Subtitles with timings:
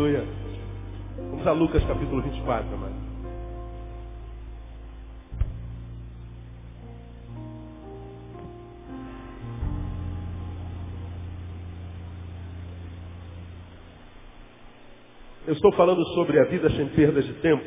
[0.00, 0.24] Aleluia.
[1.30, 2.94] Vamos a Lucas capítulo 24, amado.
[15.46, 17.64] Eu estou falando sobre a vida sem perdas de tempo,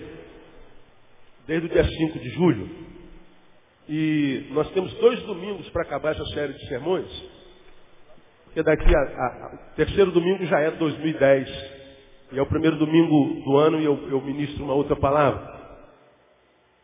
[1.46, 2.68] desde o dia 5 de julho.
[3.88, 7.12] E nós temos dois domingos para acabar essa série de sermões,
[8.46, 11.83] porque daqui a, a, a terceiro domingo já é 2010.
[12.34, 15.54] E é o primeiro domingo do ano e eu, eu ministro uma outra palavra.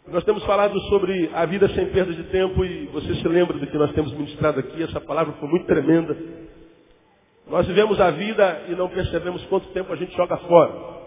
[0.07, 3.65] Nós temos falado sobre a vida sem perda de tempo e você se lembra do
[3.65, 6.15] que nós temos ministrado aqui, essa palavra foi muito tremenda.
[7.47, 10.99] Nós vivemos a vida e não percebemos quanto tempo a gente joga fora.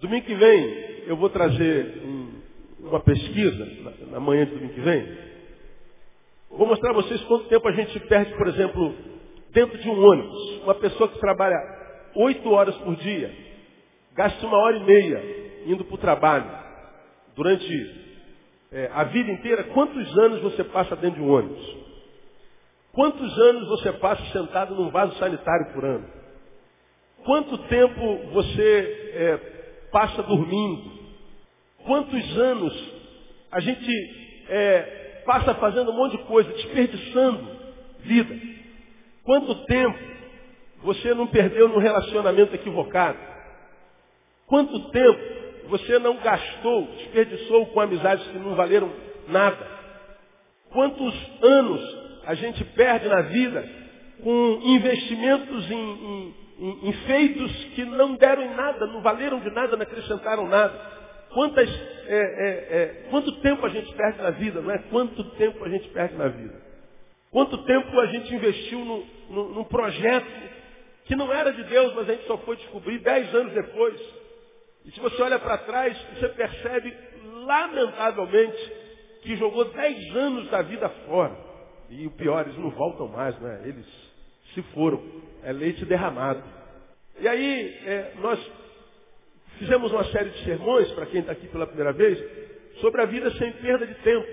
[0.00, 2.28] Domingo que vem eu vou trazer um,
[2.88, 5.18] uma pesquisa, na, na manhã de domingo que vem.
[6.48, 8.94] Vou mostrar a vocês quanto tempo a gente perde, por exemplo,
[9.50, 10.62] dentro de um ônibus.
[10.62, 11.83] Uma pessoa que trabalha
[12.16, 13.34] oito horas por dia,
[14.14, 15.22] gasta uma hora e meia
[15.66, 16.64] indo para o trabalho.
[17.34, 18.04] Durante
[18.70, 21.76] é, a vida inteira, quantos anos você passa dentro de um ônibus?
[22.92, 26.06] Quantos anos você passa sentado num vaso sanitário por ano?
[27.24, 29.36] Quanto tempo você é,
[29.90, 30.92] passa dormindo?
[31.84, 32.92] Quantos anos
[33.50, 33.90] a gente
[34.48, 37.48] é, passa fazendo um monte de coisa, desperdiçando
[38.00, 38.36] vida?
[39.24, 40.13] Quanto tempo
[40.84, 43.18] você não perdeu num relacionamento equivocado?
[44.46, 45.20] Quanto tempo
[45.68, 48.92] você não gastou, desperdiçou com amizades que não valeram
[49.26, 49.66] nada?
[50.70, 53.66] Quantos anos a gente perde na vida
[54.22, 59.50] com investimentos em, em, em, em feitos que não deram em nada, não valeram de
[59.50, 60.74] nada, não acrescentaram nada.
[61.32, 61.68] Quantas,
[62.06, 64.78] é, é, é, quanto tempo a gente perde na vida, não é?
[64.90, 66.62] Quanto tempo a gente perde na vida?
[67.30, 68.78] Quanto tempo a gente investiu
[69.30, 70.26] num projeto
[71.04, 74.00] que não era de Deus, mas a gente só foi descobrir dez anos depois.
[74.84, 76.94] E se você olha para trás, você percebe,
[77.46, 78.72] lamentavelmente,
[79.22, 81.36] que jogou dez anos da vida fora.
[81.90, 83.62] E o pior, eles não voltam mais, né?
[83.64, 83.86] Eles
[84.54, 85.02] se foram.
[85.42, 86.42] É leite derramado.
[87.20, 88.40] E aí, é, nós
[89.58, 92.18] fizemos uma série de sermões, para quem está aqui pela primeira vez,
[92.80, 94.26] sobre a vida sem perda de tempo.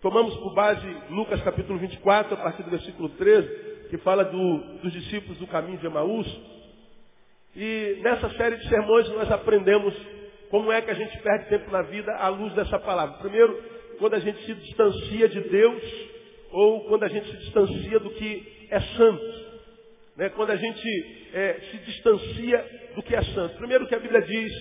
[0.00, 4.92] Tomamos por base Lucas capítulo 24, a partir do versículo 13, que fala do, dos
[4.92, 6.26] discípulos do caminho de Emaús.
[7.56, 9.94] E nessa série de sermões nós aprendemos
[10.50, 13.18] como é que a gente perde tempo na vida à luz dessa palavra.
[13.18, 13.62] Primeiro,
[13.98, 15.82] quando a gente se distancia de Deus
[16.50, 19.48] ou quando a gente se distancia do que é santo.
[20.16, 20.28] Né?
[20.30, 23.56] Quando a gente é, se distancia do que é santo.
[23.56, 24.52] Primeiro que a Bíblia diz,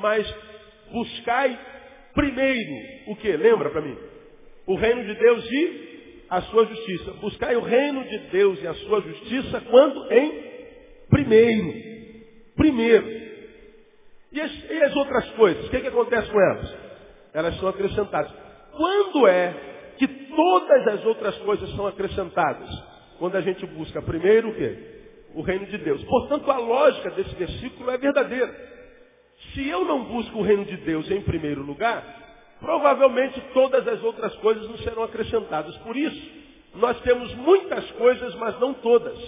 [0.00, 0.34] mas
[0.92, 1.58] buscai
[2.14, 2.72] primeiro
[3.08, 3.36] o que?
[3.36, 3.96] Lembra para mim?
[4.66, 5.91] O reino de Deus e
[6.32, 7.12] a sua justiça.
[7.20, 10.10] Buscai o reino de Deus e a sua justiça quando?
[10.10, 10.32] Em
[11.10, 11.74] primeiro.
[12.56, 13.06] Primeiro.
[14.32, 15.66] E as, e as outras coisas?
[15.66, 16.74] O que, que acontece com elas?
[17.34, 18.32] Elas são acrescentadas.
[18.74, 19.54] Quando é
[19.98, 22.70] que todas as outras coisas são acrescentadas.
[23.18, 24.78] Quando a gente busca primeiro o quê?
[25.34, 26.02] O reino de Deus.
[26.04, 28.72] Portanto, a lógica desse versículo é verdadeira.
[29.52, 32.21] Se eu não busco o reino de Deus em primeiro lugar,
[32.62, 35.76] provavelmente todas as outras coisas não serão acrescentadas.
[35.78, 36.30] Por isso,
[36.76, 39.18] nós temos muitas coisas, mas não todas.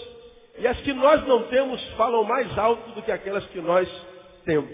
[0.56, 3.90] E as que nós não temos falam mais alto do que aquelas que nós
[4.44, 4.72] temos.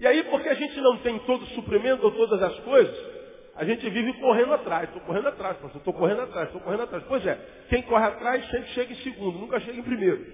[0.00, 3.14] E aí, porque a gente não tem todo o suprimento ou todas as coisas,
[3.54, 7.04] a gente vive correndo atrás, estou correndo atrás, pastor, estou correndo atrás, estou correndo atrás.
[7.06, 7.38] Pois é,
[7.68, 10.24] quem corre atrás sempre chega em segundo, nunca chega em primeiro.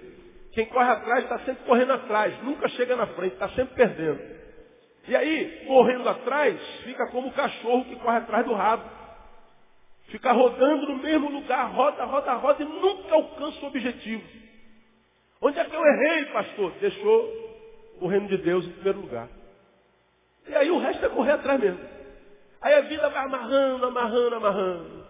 [0.53, 4.40] Quem corre atrás está sempre correndo atrás, nunca chega na frente, está sempre perdendo.
[5.09, 8.85] E aí, correndo atrás, fica como o cachorro que corre atrás do rabo.
[10.09, 14.25] Fica rodando no mesmo lugar, roda, roda, roda e nunca alcança o objetivo.
[15.41, 16.73] Onde é que eu errei, pastor?
[16.81, 17.51] Deixou
[18.01, 19.29] o reino de Deus em primeiro lugar.
[20.49, 21.81] E aí o resto é correr atrás mesmo.
[22.61, 25.07] Aí a vida vai amarrando, amarrando, amarrando.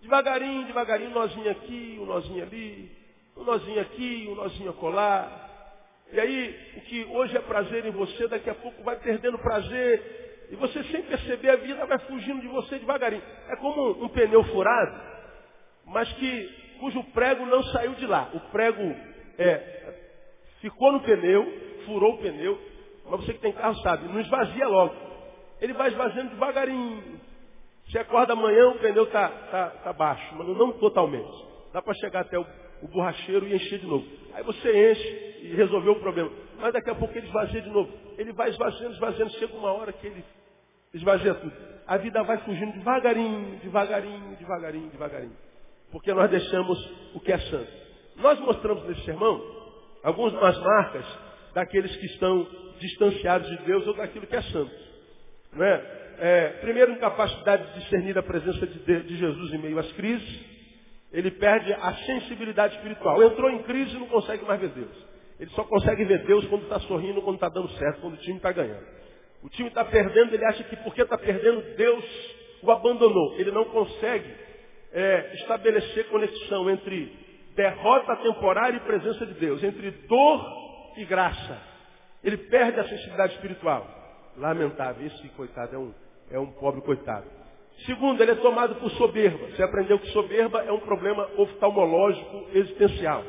[0.00, 2.90] Devagarinho, devagarinho, um nozinho aqui, um nozinho ali,
[3.36, 5.51] um nozinho aqui, um nozinho acolá.
[6.12, 10.46] E aí, o que hoje é prazer em você, daqui a pouco vai perdendo prazer.
[10.50, 13.22] E você sem perceber, a vida vai fugindo de você devagarinho.
[13.48, 15.00] É como um pneu furado,
[15.86, 18.30] mas que, cujo prego não saiu de lá.
[18.34, 18.82] O prego
[19.38, 19.94] é,
[20.60, 21.46] ficou no pneu,
[21.86, 22.60] furou o pneu,
[23.06, 25.12] mas você que tem carro sabe, não esvazia logo
[25.62, 27.20] ele vai esvaziando devagarinho.
[27.88, 31.30] Se acorda amanhã, o pneu está tá, tá baixo, mas não totalmente.
[31.72, 32.44] Dá para chegar até o,
[32.82, 34.06] o, borracheiro e encher de novo.
[34.34, 36.30] Aí você enche e resolveu o problema.
[36.58, 37.92] Mas daqui a pouco ele esvazia de novo.
[38.18, 39.32] Ele vai esvaziando, esvaziando.
[39.32, 40.24] Chega uma hora que ele
[40.94, 41.52] esvazia tudo.
[41.86, 45.36] A vida vai fugindo devagarinho, devagarinho, devagarinho, devagarinho.
[45.90, 46.78] Porque nós deixamos
[47.14, 47.72] o que é santo.
[48.16, 49.42] Nós mostramos nesse sermão
[50.02, 51.04] algumas marcas
[51.54, 52.46] daqueles que estão
[52.78, 54.72] distanciados de Deus ou daquilo que é santo.
[55.58, 56.02] É?
[56.18, 60.51] É, primeiro, incapacidade de discernir a presença de, de Jesus em meio às crises.
[61.12, 63.22] Ele perde a sensibilidade espiritual.
[63.22, 65.06] Entrou em crise e não consegue mais ver Deus.
[65.38, 68.36] Ele só consegue ver Deus quando está sorrindo, quando está dando certo, quando o time
[68.36, 68.86] está ganhando.
[69.42, 72.04] O time está perdendo, ele acha que porque está perdendo, Deus
[72.62, 73.34] o abandonou.
[73.34, 74.32] Ele não consegue
[74.92, 77.12] é, estabelecer conexão entre
[77.56, 80.46] derrota temporária e presença de Deus, entre dor
[80.96, 81.60] e graça.
[82.22, 83.86] Ele perde a sensibilidade espiritual.
[84.36, 85.06] Lamentável.
[85.06, 85.94] Esse coitado é um,
[86.30, 87.41] é um pobre coitado.
[87.86, 89.46] Segundo, ele é tomado por soberba.
[89.48, 93.24] Você aprendeu que soberba é um problema oftalmológico existencial.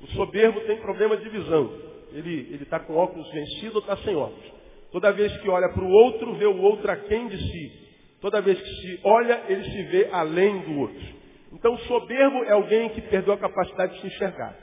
[0.00, 1.70] O soberbo tem problema de visão.
[2.12, 4.52] Ele está com óculos vencido ou está sem óculos.
[4.90, 7.82] Toda vez que olha para o outro, vê o outro aquém de si.
[8.20, 11.22] Toda vez que se olha, ele se vê além do outro.
[11.52, 14.56] Então, soberbo é alguém que perdeu a capacidade de se enxergar.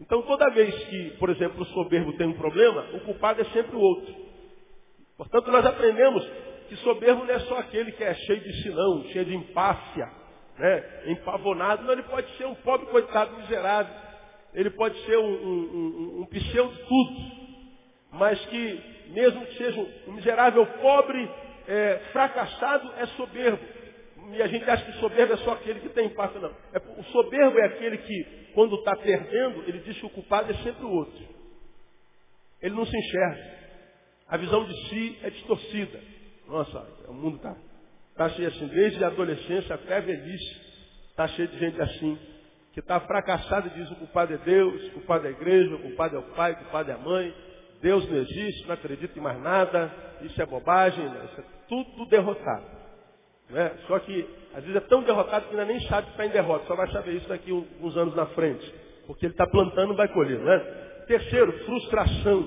[0.00, 3.76] Então, toda vez que, por exemplo, o soberbo tem um problema, o culpado é sempre
[3.76, 4.14] o outro.
[5.16, 6.24] Portanto, nós aprendemos
[6.68, 10.08] que soberbo não é só aquele que é cheio de sinão, cheio de empáfia,
[10.58, 11.84] né, empavonado.
[11.84, 13.92] Não, ele pode ser um pobre coitado miserável.
[14.54, 17.38] Ele pode ser um, um, um, um pseudo tudo.
[18.12, 21.30] Mas que, mesmo que seja um miserável pobre,
[21.66, 23.62] é, fracassado, é soberbo.
[24.32, 26.40] E a gente acha que soberbo é só aquele que tem empáfia.
[26.40, 26.54] Não.
[26.72, 28.24] É, o soberbo é aquele que,
[28.54, 31.22] quando está perdendo, ele diz que o culpado é sempre o outro.
[32.60, 33.58] Ele não se enxerga.
[34.28, 36.17] A visão de si é distorcida.
[36.48, 37.54] Nossa, o mundo está
[38.16, 40.60] tá cheio assim, desde a adolescência até a velhice,
[41.10, 42.18] está cheio de gente assim,
[42.72, 45.78] que está fracassada e diz o culpado é Deus, o culpado é a igreja, o
[45.78, 47.34] culpado é o pai, o culpado é a mãe,
[47.82, 49.92] Deus não existe, não acredita em mais nada,
[50.22, 52.64] isso é bobagem, isso é tudo derrotado.
[53.50, 53.72] Né?
[53.86, 56.66] Só que às vezes é tão derrotado que ainda nem sabe que está em derrota,
[56.66, 58.74] só vai saber isso daqui uns anos na frente,
[59.06, 60.38] porque ele está plantando e vai colher.
[60.38, 60.58] Né?
[61.06, 62.42] Terceiro, frustração.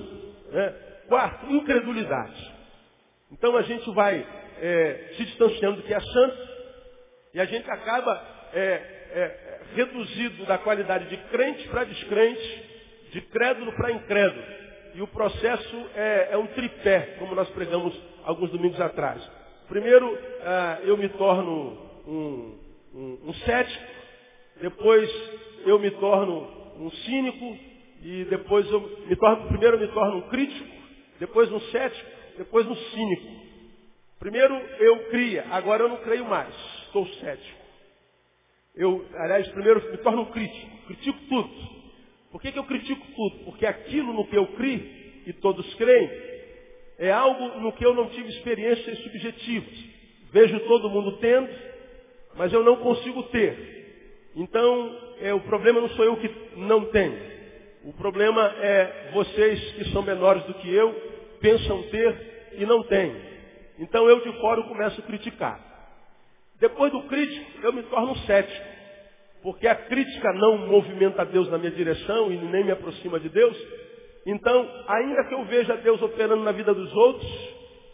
[0.50, 0.68] Né?
[1.08, 2.51] Quarto, incredulidade.
[3.32, 4.26] Então a gente vai
[4.60, 6.38] é, se distanciando do que é santo
[7.34, 12.64] e a gente acaba é, é, reduzido da qualidade de crente para descrente,
[13.10, 14.44] de crédulo para incrédulo.
[14.94, 19.22] E o processo é, é, um tripé, como nós pregamos alguns domingos atrás.
[19.68, 22.58] Primeiro, ah, eu me torno um,
[22.94, 23.84] um, um cético,
[24.60, 25.10] depois
[25.64, 27.58] eu me torno um cínico,
[28.02, 30.68] e depois eu me torno, primeiro eu me torno um crítico,
[31.18, 33.42] depois um cético, depois um cínico.
[34.18, 36.54] Primeiro eu cria, agora eu não creio mais,
[36.86, 37.60] estou cético.
[38.74, 41.82] Eu, aliás, primeiro me torno um crítico, critico tudo.
[42.30, 43.44] Por que, que eu critico tudo?
[43.44, 44.80] Porque aquilo no que eu crio,
[45.26, 46.10] e todos creem,
[46.98, 49.92] é algo no que eu não tive experiências subjetivas.
[50.32, 51.50] Vejo todo mundo tendo,
[52.36, 54.30] mas eu não consigo ter.
[54.34, 57.18] Então, é, o problema não sou eu que não tenho.
[57.84, 61.11] O problema é vocês que são menores do que eu,
[61.42, 63.14] pensam ter e não têm.
[63.78, 65.60] Então eu de fora começo a criticar.
[66.60, 68.72] Depois do crítico, eu me torno cético.
[69.42, 73.56] Porque a crítica não movimenta Deus na minha direção e nem me aproxima de Deus.
[74.24, 77.28] Então, ainda que eu veja Deus operando na vida dos outros,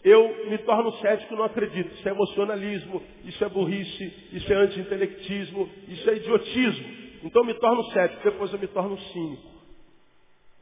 [0.03, 1.91] eu me torno cético e não acredito.
[1.95, 6.85] Isso é emocionalismo, isso é burrice, isso é anti-intelectismo, isso é idiotismo.
[7.23, 9.49] Então eu me torno cético, depois eu me torno cínico.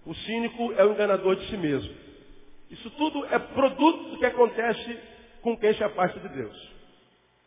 [0.06, 2.07] O cínico é o enganador de si mesmo.
[2.70, 5.00] Isso tudo é produto do que acontece
[5.42, 6.74] com quem se afasta de Deus.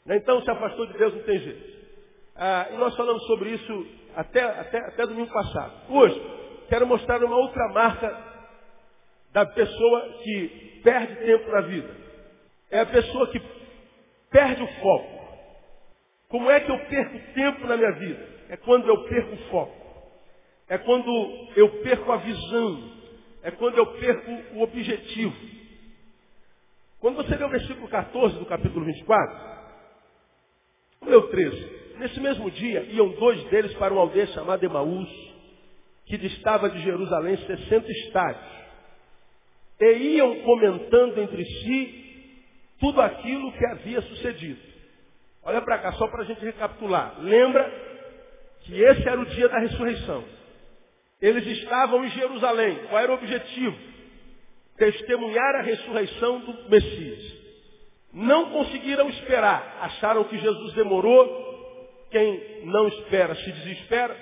[0.07, 0.17] Né?
[0.17, 1.81] Então se afastou de Deus não tem jeito.
[2.37, 3.87] Ah, e nós falamos sobre isso
[4.17, 5.73] até, até, até domingo passado.
[5.91, 6.21] Hoje,
[6.69, 8.31] quero mostrar uma outra marca
[9.33, 11.97] da pessoa que perde tempo na vida.
[12.71, 13.41] É a pessoa que
[14.31, 15.21] perde o foco.
[16.29, 18.29] Como é que eu perco tempo na minha vida?
[18.49, 19.81] É quando eu perco o foco.
[20.69, 21.11] É quando
[21.57, 23.00] eu perco a visão.
[23.43, 25.37] É quando eu perco o objetivo.
[26.99, 29.51] Quando você lê o versículo 14 do capítulo 24,
[31.07, 31.81] Leu 13.
[31.99, 35.09] Nesse mesmo dia, iam dois deles para uma aldeia chamada Emaús,
[36.07, 38.61] que distava de Jerusalém 60 estádios.
[39.81, 42.01] E iam comentando entre si
[42.79, 44.61] tudo aquilo que havia sucedido.
[45.43, 47.19] Olha para cá, só para a gente recapitular.
[47.21, 47.71] Lembra
[48.61, 50.25] que esse era o dia da ressurreição.
[51.21, 52.87] Eles estavam em Jerusalém.
[52.89, 53.77] Qual era o objetivo?
[54.77, 57.41] Testemunhar a ressurreição do Messias.
[58.12, 59.79] Não conseguiram esperar.
[59.83, 61.49] Acharam que Jesus demorou.
[62.11, 64.17] Quem não espera se desespera.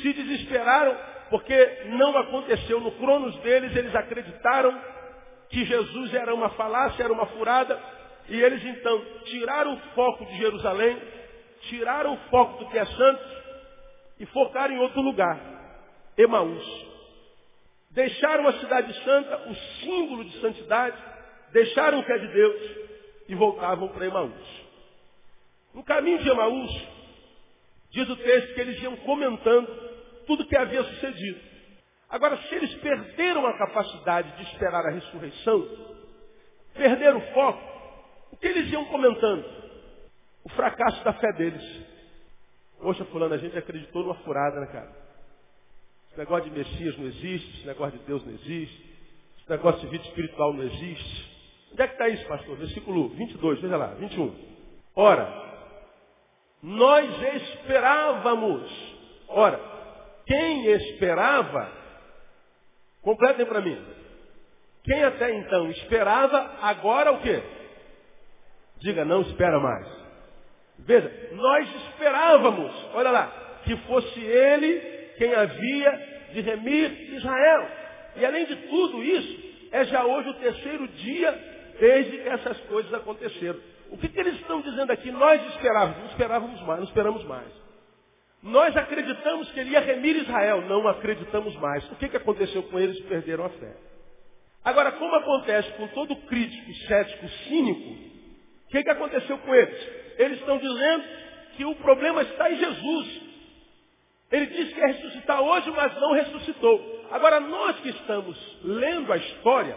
[0.00, 0.96] Se desesperaram
[1.28, 3.76] porque não aconteceu no cronos deles.
[3.76, 4.78] Eles acreditaram
[5.50, 7.78] que Jesus era uma falácia, era uma furada.
[8.28, 10.96] E eles então tiraram o foco de Jerusalém,
[11.62, 13.24] tiraram o foco do que é santo
[14.18, 15.61] e focaram em outro lugar.
[16.16, 16.92] Emaús.
[17.90, 20.96] deixaram a cidade santa, o símbolo de santidade,
[21.52, 22.76] deixaram o que é de Deus
[23.28, 24.62] e voltavam para Emaús.
[25.74, 26.70] No caminho de Emaús,
[27.90, 29.66] diz o texto que eles iam comentando
[30.26, 31.40] tudo que havia sucedido.
[32.08, 35.66] Agora, se eles perderam a capacidade de esperar a ressurreição,
[36.74, 37.62] perderam o foco,
[38.32, 39.44] o que eles iam comentando?
[40.44, 41.86] O fracasso da fé deles.
[42.80, 45.01] Poxa, fulano, a gente acreditou numa furada, né, cara?
[46.12, 48.94] Esse negócio de Messias não existe, esse negócio de Deus não existe,
[49.38, 51.32] esse negócio de vida espiritual não existe.
[51.72, 52.54] Onde é que está isso, pastor?
[52.58, 54.34] Versículo 22, veja lá, 21.
[54.94, 55.26] Ora,
[56.62, 58.70] nós esperávamos.
[59.26, 59.58] Ora,
[60.26, 61.72] quem esperava,
[63.00, 63.82] completem para mim.
[64.84, 67.42] Quem até então esperava, agora o quê?
[68.80, 69.88] Diga, não espera mais.
[70.80, 77.68] Veja, nós esperávamos, olha lá, que fosse ele quem havia de remir Israel.
[78.16, 82.92] E além de tudo isso, é já hoje o terceiro dia desde que essas coisas
[82.94, 83.58] aconteceram.
[83.90, 85.10] O que, que eles estão dizendo aqui?
[85.10, 87.62] Nós esperávamos, não esperávamos mais, não esperamos mais.
[88.42, 91.84] Nós acreditamos que ele ia remir Israel, não acreditamos mais.
[91.92, 92.98] O que, que aconteceu com eles?
[93.00, 93.76] Perderam a fé.
[94.64, 97.90] Agora, como acontece com todo crítico, cético, cínico,
[98.66, 99.88] o que, que aconteceu com eles?
[100.18, 101.04] Eles estão dizendo
[101.56, 103.21] que o problema está em Jesus.
[104.32, 107.06] Ele disse que ia ressuscitar hoje, mas não ressuscitou.
[107.10, 109.76] Agora, nós que estamos lendo a história,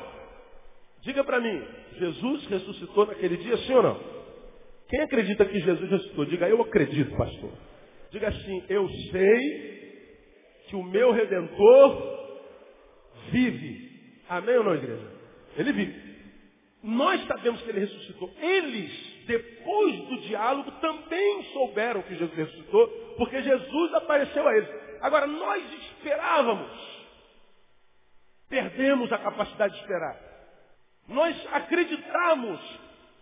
[1.01, 1.62] diga para mim,
[1.97, 4.00] Jesus ressuscitou naquele dia, sim ou não?
[4.88, 6.25] Quem acredita que Jesus ressuscitou?
[6.25, 7.51] Diga, eu acredito, pastor.
[8.12, 9.75] Diga assim, eu sei
[10.67, 12.15] que o meu redentor
[13.31, 14.21] vive.
[14.29, 15.12] Amém ou não, igreja?
[15.57, 16.05] Ele vive.
[16.81, 18.31] Nós sabemos que ele ressuscitou.
[18.39, 24.70] Eles, depois do diálogo, também souberam que Jesus ressuscitou, porque Jesus apareceu a eles.
[25.01, 26.96] Agora, nós esperávamos.
[28.50, 30.17] Perdemos a capacidade de esperar.
[31.08, 32.60] Nós acreditamos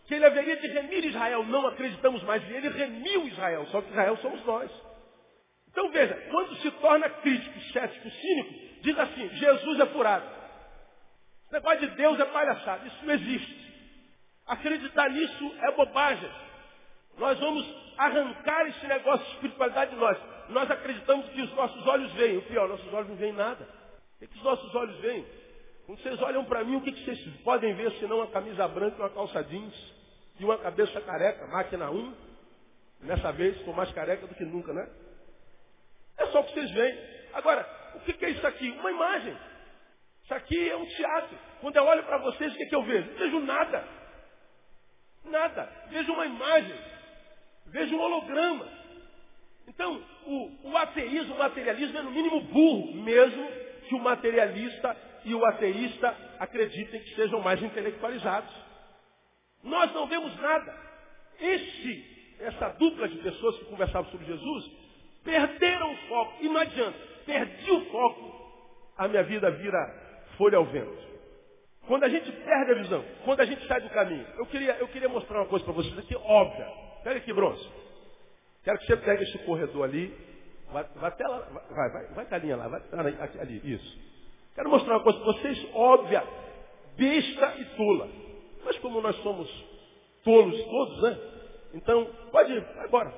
[0.05, 1.43] que ele haveria de remir Israel.
[1.45, 2.43] Não acreditamos mais.
[2.49, 4.71] Ele remiu Israel, só que Israel somos nós.
[5.71, 10.25] Então veja, quando se torna crítico, cético, cínico, diz assim, Jesus é furado.
[11.45, 12.87] Esse negócio de Deus é palhaçada.
[12.87, 13.72] Isso não existe.
[14.47, 16.29] Acreditar nisso é bobagem.
[17.17, 17.65] Nós vamos
[17.97, 20.17] arrancar esse negócio de espiritualidade de nós.
[20.49, 22.37] Nós acreditamos que os nossos olhos veem.
[22.37, 23.67] O pior, nossos olhos não veem nada.
[24.15, 25.25] O que, que os nossos olhos veem?
[25.85, 28.97] Quando vocês olham para mim, o que, que vocês podem ver senão uma camisa branca,
[28.97, 29.93] uma calça jeans
[30.39, 32.15] e uma cabeça careca, máquina 1?
[33.01, 34.89] Nessa vez estou mais careca do que nunca, né?
[36.17, 36.97] É só o que vocês veem.
[37.33, 38.69] Agora, o que, é isso aqui?
[38.71, 39.37] Uma imagem.
[40.23, 41.37] Isso aqui é um teatro.
[41.59, 43.11] Quando eu olho para vocês, o que, é que eu vejo?
[43.11, 44.02] Não vejo nada.
[45.25, 45.69] Nada.
[45.89, 46.75] Vejo uma imagem.
[47.67, 48.67] Vejo um holograma.
[49.67, 53.47] Então, o, o ateísmo, o materialismo é no mínimo burro, mesmo
[53.87, 58.53] que o materialista e o ateísta acreditem que sejam mais intelectualizados.
[59.63, 60.77] Nós não vemos nada.
[61.39, 64.71] Esse, essa dupla de pessoas que conversavam sobre Jesus,
[65.23, 66.43] perderam o foco.
[66.43, 67.13] E não adianta.
[67.25, 68.43] Perdi o foco,
[68.97, 69.79] a minha vida vira
[70.37, 71.12] folha ao vento.
[71.87, 74.87] Quando a gente perde a visão, quando a gente sai do caminho, eu queria, eu
[74.87, 76.67] queria mostrar uma coisa para vocês aqui, óbvia.
[77.03, 77.69] Pega aqui, bronze.
[78.63, 80.15] Quero que você pegue esse corredor ali.
[80.71, 83.99] Vai, vai até lá, vai, vai, vai com a linha lá, vai ali, ali, isso.
[84.55, 86.23] Quero mostrar uma coisa para vocês, óbvia,
[86.97, 88.09] besta e tola.
[88.63, 89.49] Mas como nós somos
[90.23, 91.19] tolos todos, né?
[91.73, 93.13] Então, pode ir, vai embora.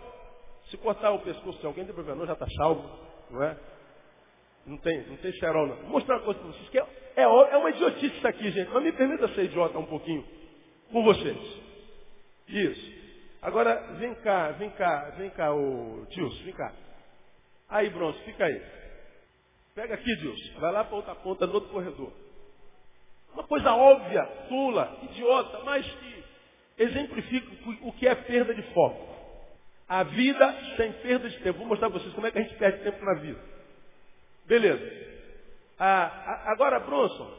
[0.69, 2.89] Se cortar o pescoço de alguém, tem problema, não, já está salvo,
[3.29, 3.57] não é?
[4.65, 5.75] Não tem, não tem xerol, não.
[5.77, 8.69] Vou mostrar uma coisa para vocês, que é, é, é uma idiotice isso aqui, gente.
[8.71, 10.25] Mas me permita ser idiota um pouquinho
[10.91, 11.37] com vocês.
[12.47, 12.95] Isso.
[13.41, 16.73] Agora, vem cá, vem cá, vem cá, o Tilson, vem cá.
[17.69, 18.61] Aí, Bronze, fica aí.
[19.73, 20.59] Pega aqui, Dilson.
[20.59, 22.11] Vai lá para outra ponta, no outro corredor.
[23.33, 26.23] Uma coisa óbvia, tula, idiota, mas que
[26.77, 27.47] exemplifica
[27.81, 29.13] o que é perda de foco.
[29.87, 31.59] A vida sem perda de tempo.
[31.59, 33.39] Vou mostrar para vocês como é que a gente perde tempo na vida.
[34.45, 35.14] Beleza.
[35.79, 37.31] Ah, agora, Bronson,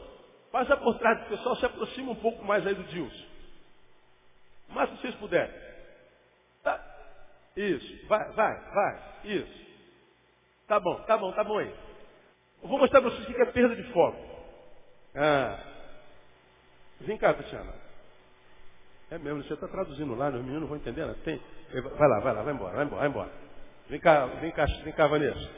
[0.51, 3.25] passa por trás do pessoal, se aproxima um pouco mais aí do Dilson.
[4.69, 5.53] Mas se vocês puderem.
[6.63, 6.79] Tá.
[7.55, 8.07] Isso.
[8.07, 9.03] Vai, vai, vai.
[9.23, 9.67] Isso.
[10.67, 11.73] Tá bom, tá bom, tá bom aí.
[12.61, 14.17] Eu vou mostrar para vocês o que é perda de foco.
[15.15, 15.59] Ah.
[17.01, 17.73] Vem cá, Cristiana.
[19.09, 21.15] É mesmo, você está traduzindo lá, os meninos não vão entender, né?
[21.23, 21.41] Tem.
[21.97, 23.31] Vai lá, vai lá, vai embora, vai embora, vai embora.
[23.89, 25.49] Vem cá, vem cá, vem cá, Vanessa.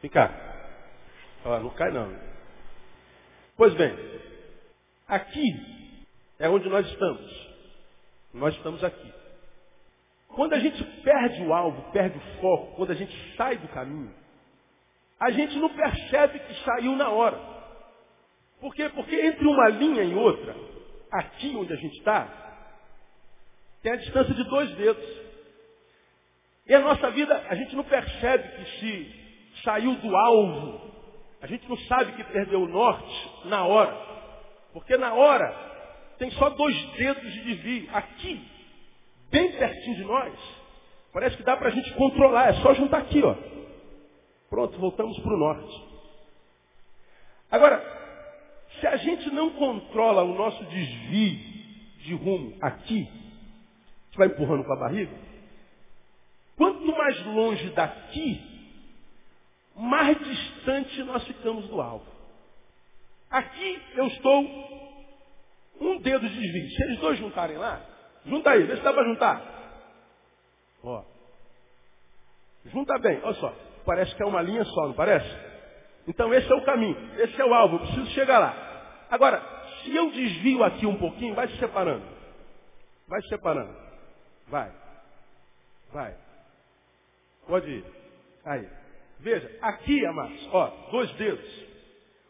[0.00, 0.51] Vem cá.
[1.44, 2.14] Ó, não cai não.
[3.56, 3.94] Pois bem,
[5.08, 5.96] aqui
[6.38, 7.52] é onde nós estamos.
[8.32, 9.12] Nós estamos aqui.
[10.28, 14.12] Quando a gente perde o alvo, perde o foco, quando a gente sai do caminho,
[15.20, 17.38] a gente não percebe que saiu na hora.
[18.60, 18.88] Por quê?
[18.88, 20.56] Porque entre uma linha e outra,
[21.10, 22.28] aqui onde a gente está,
[23.82, 25.22] tem a distância de dois dedos.
[26.66, 30.91] E a nossa vida, a gente não percebe que se saiu do alvo,
[31.42, 33.92] a gente não sabe que perdeu o norte na hora.
[34.72, 35.52] Porque na hora
[36.16, 37.88] tem só dois dedos de desvio.
[37.92, 38.48] Aqui,
[39.28, 40.32] bem pertinho de nós,
[41.12, 42.50] parece que dá para a gente controlar.
[42.50, 43.34] É só juntar aqui, ó.
[44.48, 45.84] Pronto, voltamos para o norte.
[47.50, 47.82] Agora,
[48.78, 51.38] se a gente não controla o nosso desvio
[51.98, 55.12] de rumo aqui, a gente vai empurrando com a barriga,
[56.56, 58.51] quanto mais longe daqui,
[60.02, 62.04] mais distante nós ficamos do alvo.
[63.30, 64.40] Aqui eu estou
[65.80, 66.70] um dedo de desvio.
[66.70, 67.80] Se eles dois juntarem lá,
[68.26, 69.42] junta aí, vê se dá para juntar.
[70.82, 71.04] Ó.
[72.66, 73.54] Junta bem, olha só.
[73.86, 75.28] Parece que é uma linha só, não parece?
[76.08, 79.06] Então esse é o caminho, esse é o alvo, eu preciso chegar lá.
[79.08, 79.40] Agora,
[79.82, 82.04] se eu desvio aqui um pouquinho, vai se separando.
[83.06, 83.76] Vai se separando.
[84.48, 84.72] Vai.
[85.92, 86.16] Vai.
[87.46, 87.84] Pode ir.
[88.44, 88.81] Aí.
[89.22, 91.64] Veja, aqui, amados, ó, dois dedos.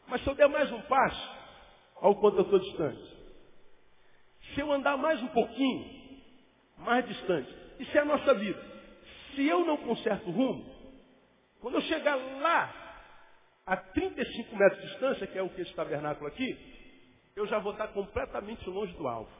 [0.09, 1.31] Mas se eu der mais um passo,
[1.97, 3.17] olha o quanto eu estou distante.
[4.53, 6.21] Se eu andar mais um pouquinho,
[6.77, 7.51] mais distante.
[7.79, 8.63] Isso é a nossa vida.
[9.35, 10.71] Se eu não conserto o rumo,
[11.61, 12.75] quando eu chegar lá,
[13.65, 16.59] a 35 metros de distância, que é o que esse tabernáculo aqui,
[17.35, 19.31] eu já vou estar completamente longe do alvo.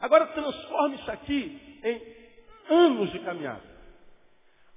[0.00, 3.75] Agora transforme isso aqui em anos de caminhada.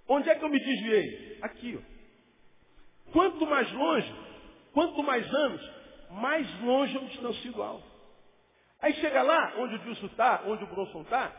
[0.10, 1.38] Onde é que eu me desviei?
[1.42, 1.80] Aqui.
[1.80, 3.12] Ó.
[3.12, 4.14] Quanto mais longe,
[4.74, 5.72] quanto mais anos,
[6.10, 7.84] mais longe eu me distancio do alvo.
[8.82, 11.32] Aí chega lá, onde o Dilson está, onde o Bronson está,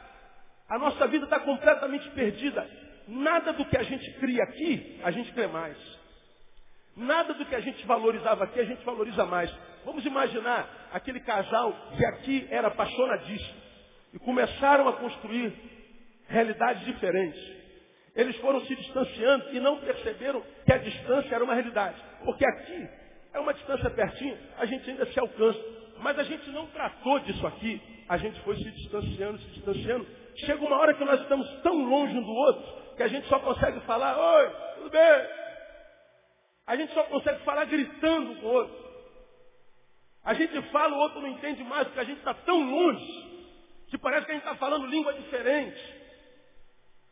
[0.68, 2.68] a nossa vida está completamente perdida.
[3.08, 5.76] Nada do que a gente cria aqui, a gente crê mais.
[6.96, 9.50] Nada do que a gente valorizava aqui, a gente valoriza mais.
[9.85, 13.61] Vamos imaginar aquele casal que aqui era apaixonadíssimo
[14.12, 15.52] e começaram a construir
[16.28, 17.60] realidades diferentes.
[18.14, 21.96] Eles foram se distanciando e não perceberam que a distância era uma realidade.
[22.25, 22.88] Porque aqui
[23.33, 25.61] é uma distância pertinho, a gente ainda se alcança.
[25.99, 27.81] Mas a gente não tratou disso aqui.
[28.09, 30.07] A gente foi se distanciando, se distanciando.
[30.37, 33.38] Chega uma hora que nós estamos tão longe um do outro que a gente só
[33.38, 35.27] consegue falar, oi, tudo bem?
[36.66, 38.90] A gente só consegue falar gritando com o outro.
[40.23, 43.46] A gente fala, o outro não entende mais, porque a gente está tão longe,
[43.88, 45.99] que parece que a gente está falando língua diferente.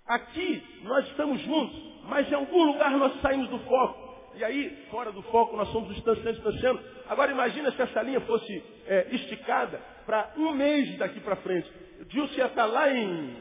[0.08, 4.08] Aqui nós estamos juntos, mas em algum lugar nós saímos do foco.
[4.34, 6.80] E aí, fora do foco, nós somos distanciando, distanciando.
[7.08, 11.70] Agora imagina se essa linha fosse é, esticada para um mês daqui para frente.
[12.00, 13.36] O Dilson ia estar lá em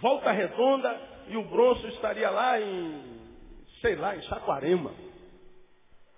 [0.00, 3.02] Volta Redonda e o Bronson estaria lá em,
[3.80, 4.92] sei lá, em Saquarema.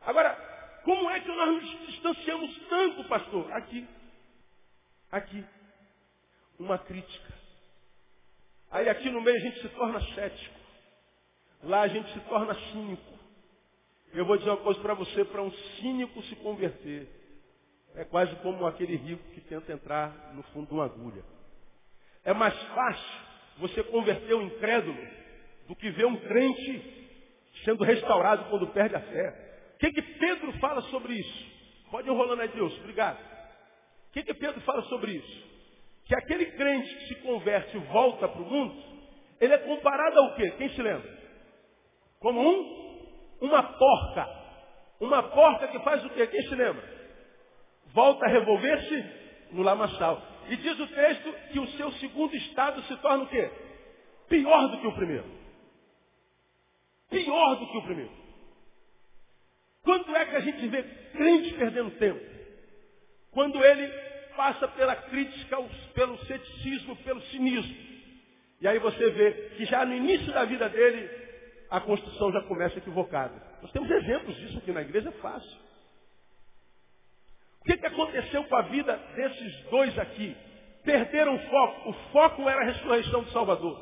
[0.02, 0.36] Agora,
[0.84, 3.50] como é que nós nos distanciamos tanto, pastor?
[3.52, 3.88] Aqui.
[5.10, 5.44] Aqui.
[6.58, 7.25] Uma crítica.
[8.70, 10.54] Aí aqui no meio a gente se torna cético.
[11.62, 13.16] Lá a gente se torna cínico.
[14.12, 17.08] Eu vou dizer uma coisa para você, para um cínico se converter.
[17.94, 21.22] É quase como aquele rico que tenta entrar no fundo de uma agulha.
[22.24, 23.20] É mais fácil
[23.58, 24.98] você converter um incrédulo
[25.66, 26.96] do que ver um crente
[27.64, 29.72] sendo restaurado quando perde a fé.
[29.74, 31.46] O que, que Pedro fala sobre isso?
[31.90, 33.18] Pode enrolando aí, Deus, obrigado.
[34.08, 35.46] O que, que Pedro fala sobre isso?
[36.06, 38.74] Que aquele crente que se converte e volta para o mundo,
[39.40, 40.52] ele é comparado ao quê?
[40.52, 41.16] Quem se lembra?
[42.20, 44.28] Como um, uma porca.
[45.00, 46.26] Uma porca que faz o quê?
[46.28, 46.82] Quem se lembra?
[47.86, 49.04] Volta a revolver-se
[49.52, 50.22] no lamaçal.
[50.48, 53.50] E diz o texto que o seu segundo estado se torna o quê?
[54.28, 55.26] Pior do que o primeiro.
[57.10, 58.12] Pior do que o primeiro.
[59.82, 62.20] Quando é que a gente vê crente perdendo tempo?
[63.32, 64.05] Quando ele
[64.36, 65.56] passa pela crítica,
[65.94, 67.74] pelo ceticismo, pelo cinismo.
[68.60, 71.10] E aí você vê que já no início da vida dele,
[71.70, 73.34] a construção já começa equivocada.
[73.60, 75.66] Nós temos exemplos disso aqui na igreja, é fácil.
[77.60, 80.36] O que, que aconteceu com a vida desses dois aqui?
[80.84, 81.90] Perderam o foco.
[81.90, 83.76] O foco era a ressurreição de Salvador.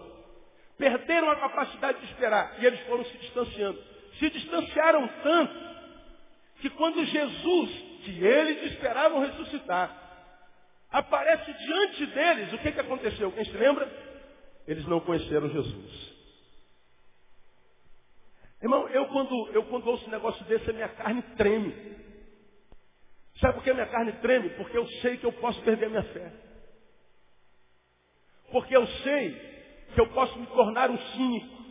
[0.79, 2.57] Perderam a capacidade de esperar.
[2.61, 3.79] E eles foram se distanciando.
[4.19, 5.55] Se distanciaram tanto
[6.61, 7.71] que quando Jesus,
[8.05, 10.04] que eles esperavam ressuscitar,
[10.95, 13.33] aparece diante deles, o que, que aconteceu?
[13.33, 13.91] Quem se lembra?
[14.67, 16.15] Eles não conheceram Jesus.
[18.63, 21.75] Irmão, eu quando, eu quando ouço um negócio desse, a minha carne treme.
[23.41, 24.51] Sabe por que a minha carne treme?
[24.51, 26.33] Porque eu sei que eu posso perder a minha fé.
[28.53, 29.35] Porque eu sei
[29.93, 31.65] que eu posso me tornar um cínico.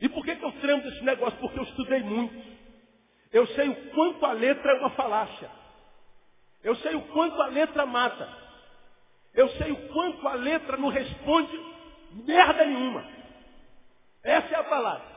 [0.00, 1.38] E por que, que eu tremo desse negócio?
[1.38, 2.34] Porque eu estudei muito.
[3.30, 5.61] Eu sei o quanto a letra é uma falácia.
[6.62, 8.28] Eu sei o quanto a letra mata.
[9.34, 11.58] Eu sei o quanto a letra não responde
[12.24, 13.04] merda nenhuma.
[14.22, 15.12] Essa é a palavra.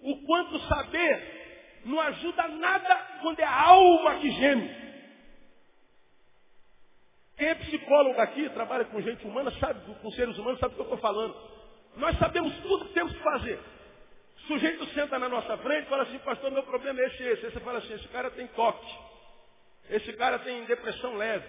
[0.00, 4.82] O quanto saber não ajuda nada quando é a alma que geme.
[7.36, 10.80] Quem é psicólogo aqui, trabalha com gente humana, sabe, com seres humanos, sabe o que
[10.82, 11.34] eu estou falando.
[11.96, 13.58] Nós sabemos tudo que temos que fazer.
[14.36, 17.46] O sujeito senta na nossa frente e fala assim, pastor, meu problema é esse, esse.
[17.46, 18.86] Aí você fala assim, esse cara tem toque.
[19.90, 21.46] Esse cara tem depressão leve.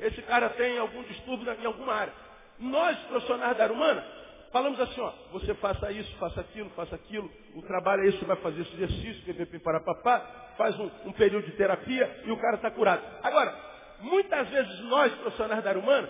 [0.00, 2.12] Esse cara tem algum distúrbio em alguma área.
[2.58, 4.04] Nós, profissionais da área humana,
[4.52, 8.36] falamos assim, ó, você faça isso, faça aquilo, faça aquilo, o trabalho é isso, vai
[8.36, 12.56] fazer esse exercício, PPP para papá, faz um, um período de terapia e o cara
[12.56, 13.02] está curado.
[13.22, 13.56] Agora,
[14.00, 16.08] muitas vezes nós, profissionais da área humana,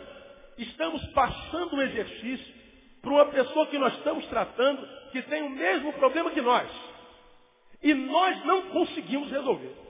[0.58, 2.62] estamos passando um exercício
[3.00, 6.70] para uma pessoa que nós estamos tratando, que tem o mesmo problema que nós.
[7.82, 9.81] E nós não conseguimos resolver.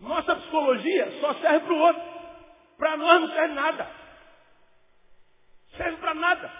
[0.00, 2.02] Nossa psicologia só serve para o outro.
[2.76, 3.90] Para nós não serve nada.
[5.76, 6.52] Serve para nada.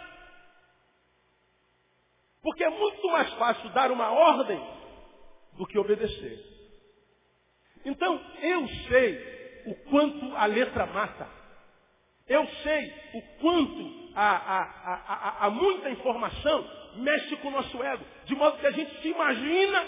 [2.42, 4.60] Porque é muito mais fácil dar uma ordem
[5.52, 6.44] do que obedecer.
[7.84, 11.28] Então, eu sei o quanto a letra mata.
[12.26, 18.04] Eu sei o quanto a, a, a, a, muita informação mexe com o nosso ego,
[18.24, 19.86] de modo que a gente se imagina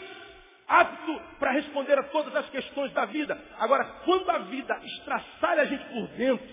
[0.70, 3.36] apto para responder a todas as questões da vida.
[3.58, 6.46] Agora, quando a vida estraçalha a gente por dentro,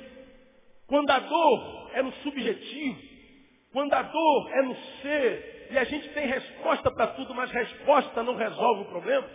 [0.87, 2.99] quando a dor é no subjetivo,
[3.71, 8.23] quando a dor é no ser, e a gente tem resposta para tudo, mas resposta
[8.23, 9.27] não resolve o problema,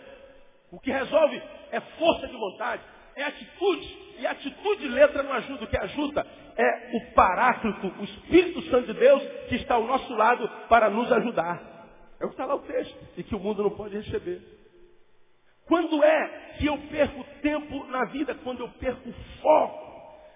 [0.69, 1.41] o que resolve
[1.71, 2.81] é força de vontade,
[3.15, 4.03] é atitude.
[4.19, 5.63] E atitude de letra não ajuda.
[5.63, 10.13] O que ajuda é o Paráclito, o Espírito Santo de Deus, que está ao nosso
[10.13, 11.61] lado para nos ajudar.
[12.19, 12.97] É o que está lá o texto.
[13.17, 14.62] E que o mundo não pode receber.
[15.67, 18.35] Quando é que eu perco tempo na vida?
[18.35, 19.83] Quando eu perco foco.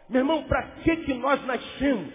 [0.09, 2.13] Meu irmão, para que, que nós nascemos?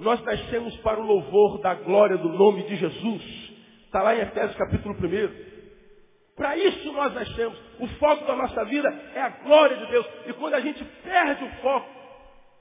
[0.00, 3.52] Nós nascemos para o louvor da glória do nome de Jesus.
[3.84, 5.52] Está lá em Efésios capítulo 1.
[6.36, 7.58] Para isso nós nascemos.
[7.78, 10.06] O foco da nossa vida é a glória de Deus.
[10.26, 11.90] E quando a gente perde o foco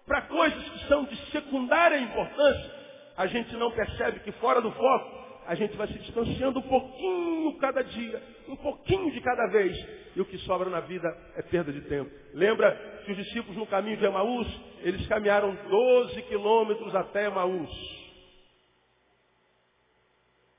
[0.06, 2.72] para coisas que são de secundária importância,
[3.16, 7.58] a gente não percebe que fora do foco a gente vai se distanciando um pouquinho
[7.58, 9.78] cada dia, um pouquinho de cada vez,
[10.16, 12.12] e o que sobra na vida é perda de tempo.
[12.34, 14.48] Lembra que os discípulos no caminho de Emaús,
[14.82, 17.70] eles caminharam 12 quilômetros até Emaús.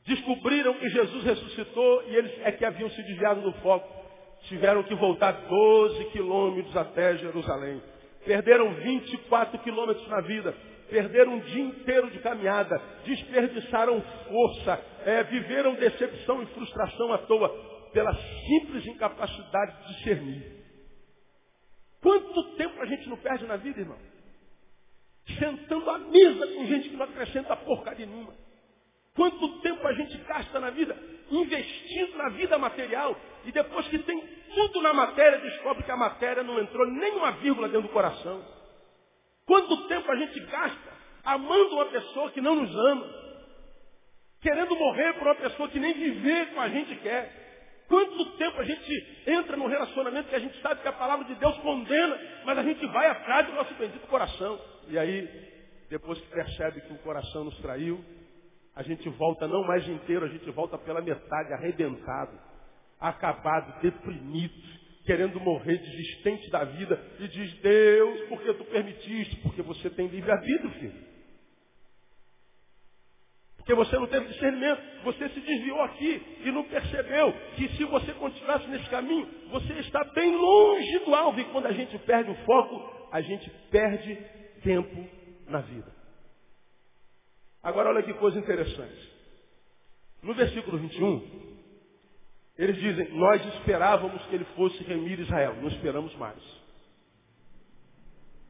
[0.05, 4.03] Descobriram que Jesus ressuscitou e eles é que haviam se desviado do foco.
[4.49, 7.81] Tiveram que voltar 12 quilômetros até Jerusalém.
[8.25, 10.55] Perderam 24 quilômetros na vida.
[10.88, 12.81] Perderam um dia inteiro de caminhada.
[13.05, 14.85] Desperdiçaram força.
[15.05, 17.49] É, viveram decepção e frustração à toa
[17.92, 20.62] pela simples incapacidade de discernir.
[22.01, 23.99] Quanto tempo a gente não perde na vida, irmão?
[25.38, 28.35] Sentando à mesa com gente que não acrescenta porcaria nenhuma.
[29.14, 30.97] Quanto tempo a gente gasta na vida
[31.33, 34.21] investindo na vida material e depois que tem
[34.55, 38.45] tudo na matéria, descobre que a matéria não entrou nem uma vírgula dentro do coração.
[39.47, 40.93] Quanto tempo a gente gasta
[41.25, 43.07] amando uma pessoa que não nos ama,
[44.41, 47.41] querendo morrer por uma pessoa que nem viver com a gente quer.
[47.89, 51.35] Quanto tempo a gente entra num relacionamento que a gente sabe que a palavra de
[51.35, 54.59] Deus condena, mas a gente vai atrás do nosso bendito coração.
[54.89, 55.29] E aí,
[55.91, 58.03] depois que percebe que o coração nos traiu,
[58.75, 62.39] a gente volta não mais inteiro, a gente volta pela metade, arrebentado,
[62.99, 64.55] acabado, deprimido,
[65.05, 69.37] querendo morrer, desistente da vida, e diz, Deus, por que tu permitiste?
[69.37, 71.12] Porque você tem livre-arbítrio, filho.
[73.57, 78.12] Porque você não teve discernimento, você se desviou aqui e não percebeu que se você
[78.15, 81.41] continuasse nesse caminho, você está bem longe do alvo.
[81.41, 84.19] E quando a gente perde o foco, a gente perde
[84.65, 85.07] tempo
[85.47, 85.93] na vida.
[87.62, 89.12] Agora olha que coisa interessante.
[90.23, 91.52] No versículo 21,
[92.57, 95.57] eles dizem, nós esperávamos que ele fosse remir Israel.
[95.57, 96.38] Não esperamos mais.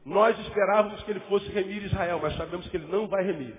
[0.05, 3.55] Nós esperávamos que ele fosse remir Israel, mas sabemos que ele não vai remir.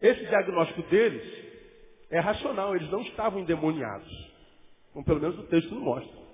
[0.00, 1.46] Esse diagnóstico deles
[2.10, 4.32] é racional, eles não estavam endemoniados.
[4.92, 6.26] Como pelo menos o texto não mostra.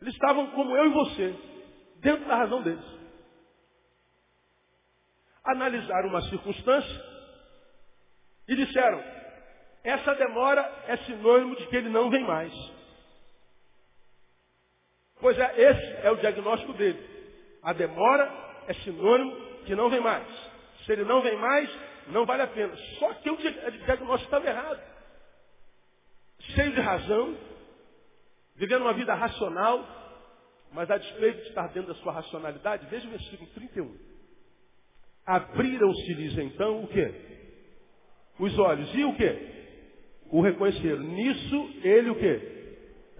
[0.00, 1.34] Eles estavam como eu e você,
[2.00, 3.02] dentro da razão deles
[5.44, 7.11] analisaram uma circunstância
[8.48, 9.02] e disseram,
[9.84, 12.52] essa demora é sinônimo de que ele não vem mais.
[15.20, 17.00] Pois é, esse é o diagnóstico dele.
[17.62, 18.30] A demora
[18.66, 20.26] é sinônimo que não vem mais.
[20.84, 21.70] Se ele não vem mais,
[22.08, 22.76] não vale a pena.
[22.98, 24.80] Só que o diagnóstico estava errado.
[26.40, 27.36] Cheio de razão,
[28.56, 29.86] vivendo uma vida racional,
[30.72, 33.96] mas a despeito de estar dentro da sua racionalidade, veja o versículo 31.
[35.24, 37.41] Abriram-se-lhes então o quê?
[38.38, 38.94] Os olhos.
[38.94, 39.48] E o quê?
[40.30, 41.02] O reconheceram.
[41.02, 42.52] Nisso ele o quê?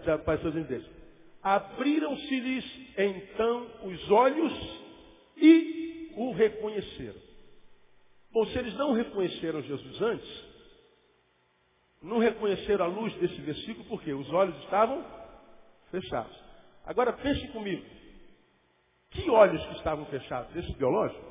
[0.04, 0.86] Já seus deles.
[1.42, 2.64] Abriram-se-lhes
[2.96, 4.52] então os olhos
[5.36, 7.20] e o reconheceram.
[8.32, 10.44] Bom, se eles não reconheceram Jesus antes,
[12.02, 15.04] não reconheceram a luz desse versículo, porque os olhos estavam
[15.90, 16.36] fechados.
[16.84, 17.84] Agora pense comigo.
[19.10, 20.56] Que olhos que estavam fechados?
[20.56, 21.22] Esse biológico?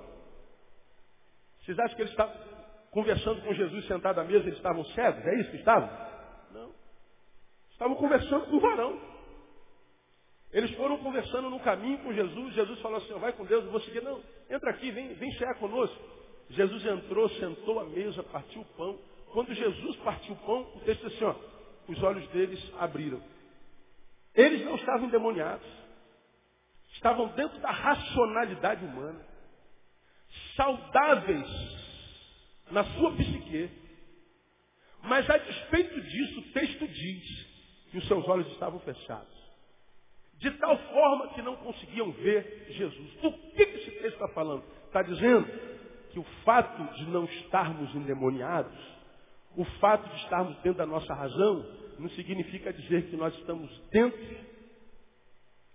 [1.62, 2.51] Vocês acham que eles estavam
[2.92, 5.26] conversando com Jesus sentado à mesa, eles estavam cegos?
[5.26, 5.90] É isso que estavam?
[6.52, 6.72] Não.
[7.72, 9.00] Estavam conversando com o varão.
[10.52, 12.54] Eles foram conversando no caminho com Jesus.
[12.54, 14.04] Jesus falou assim: vai com Deus, eu vou seguir.
[14.04, 15.98] Não, entra aqui, vem, vem cear conosco.
[16.50, 19.00] Jesus entrou, sentou à mesa, partiu o pão.
[19.32, 21.36] Quando Jesus partiu o pão, o texto diz assim: ó,
[21.88, 23.24] os olhos deles abriram.
[24.36, 25.66] Eles não estavam endemoniados.
[26.94, 29.26] Estavam dentro da racionalidade humana.
[30.56, 31.81] Saudáveis
[32.72, 33.70] na sua psique.
[35.04, 37.52] Mas a despeito disso, o texto diz
[37.92, 39.42] que os seus olhos estavam fechados.
[40.38, 43.14] De tal forma que não conseguiam ver Jesus.
[43.22, 44.64] Do que esse texto está falando?
[44.88, 45.48] Está dizendo
[46.12, 48.78] que o fato de não estarmos endemoniados,
[49.56, 51.66] o fato de estarmos dentro da nossa razão,
[52.00, 54.20] não significa dizer que nós estamos dentro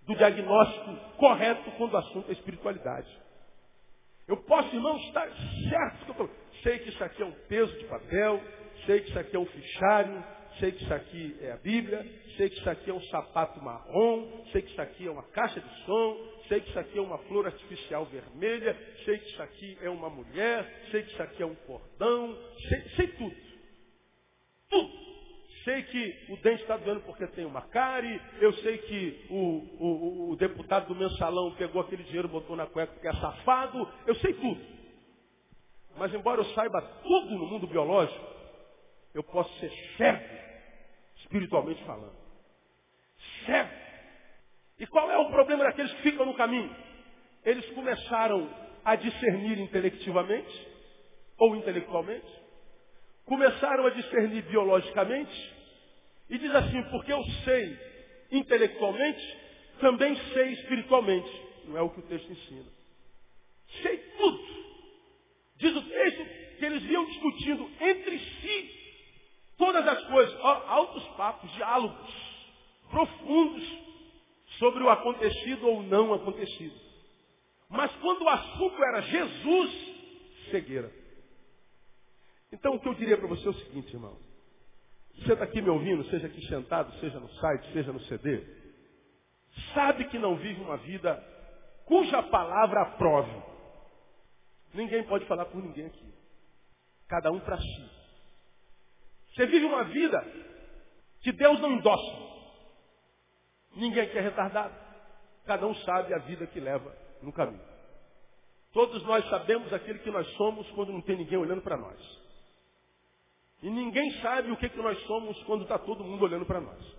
[0.01, 3.07] do diagnóstico correto quando o assunto é espiritualidade.
[4.27, 5.29] Eu posso, irmão, estar
[5.69, 6.29] certo que eu tô,
[6.63, 8.41] sei que isso aqui é um peso de papel,
[8.85, 10.23] sei que isso aqui é um fichário,
[10.59, 14.45] sei que isso aqui é a Bíblia, sei que isso aqui é um sapato marrom,
[14.51, 16.17] sei que isso aqui é uma caixa de som,
[16.47, 20.09] sei que isso aqui é uma flor artificial vermelha, sei que isso aqui é uma
[20.09, 23.35] mulher, sei que isso aqui é um cordão, sei, sei tudo.
[24.69, 25.07] Tudo.
[25.63, 28.21] Sei que o dente está doendo porque tem uma cárie.
[28.39, 29.35] Eu sei que o,
[29.79, 33.85] o, o, deputado do mensalão pegou aquele dinheiro e botou na cueca porque é safado.
[34.05, 34.76] Eu sei tudo.
[35.97, 38.23] Mas embora eu saiba tudo no mundo biológico,
[39.13, 40.23] eu posso ser cego,
[41.17, 42.15] espiritualmente falando.
[43.45, 43.71] Cego.
[44.79, 46.73] E qual é o problema daqueles que ficam no caminho?
[47.43, 48.47] Eles começaram
[48.85, 50.67] a discernir intelectivamente
[51.37, 52.27] ou intelectualmente,
[53.25, 55.55] começaram a discernir biologicamente
[56.29, 57.77] e diz assim, porque eu sei
[58.31, 59.37] intelectualmente,
[59.79, 61.47] também sei espiritualmente.
[61.65, 62.69] Não é o que o texto ensina.
[63.81, 64.46] Sei tudo.
[65.57, 68.77] Diz o texto que eles iam discutindo entre si
[69.57, 72.27] todas as coisas, altos papos, diálogos
[72.89, 73.63] profundos
[74.59, 76.75] sobre o acontecido ou não acontecido.
[77.69, 79.71] Mas quando o assunto era Jesus,
[80.51, 80.91] cegueira.
[82.51, 84.17] Então o que eu diria para você é o seguinte, irmão.
[85.17, 88.43] Você está aqui me ouvindo, seja aqui sentado, seja no site, seja no CD,
[89.73, 91.15] sabe que não vive uma vida
[91.85, 93.46] cuja palavra aprove.
[94.73, 96.13] Ninguém pode falar por ninguém aqui.
[97.07, 97.89] Cada um para si.
[99.33, 100.25] Você vive uma vida
[101.21, 102.27] que Deus não endossa.
[103.75, 104.75] Ninguém aqui é retardado.
[105.45, 107.63] Cada um sabe a vida que leva no caminho.
[108.73, 111.99] Todos nós sabemos aquilo que nós somos quando não tem ninguém olhando para nós.
[113.61, 116.97] E ninguém sabe o que, que nós somos quando está todo mundo olhando para nós.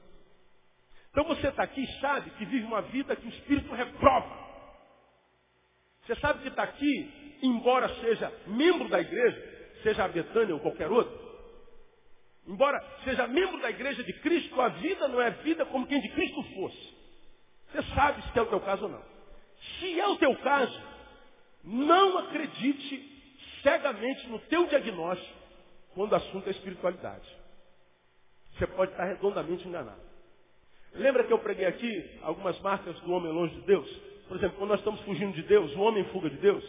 [1.11, 4.49] Então você está aqui e sabe que vive uma vida que o Espírito reprova.
[6.05, 10.91] Você sabe que está aqui, embora seja membro da igreja, seja a Betânia ou qualquer
[10.91, 11.17] outro,
[12.47, 16.09] embora seja membro da igreja de Cristo, a vida não é vida como quem de
[16.11, 16.99] Cristo fosse.
[17.71, 19.03] Você sabe se é o teu caso ou não.
[19.79, 20.83] Se é o teu caso,
[21.63, 25.39] não acredite cegamente no teu diagnóstico
[25.95, 27.29] quando o assunto é espiritualidade.
[28.57, 30.01] Você pode estar redondamente enganado.
[30.95, 33.89] Lembra que eu preguei aqui algumas marcas do homem longe de Deus?
[34.27, 36.65] Por exemplo, quando nós estamos fugindo de Deus, o homem fuga de Deus,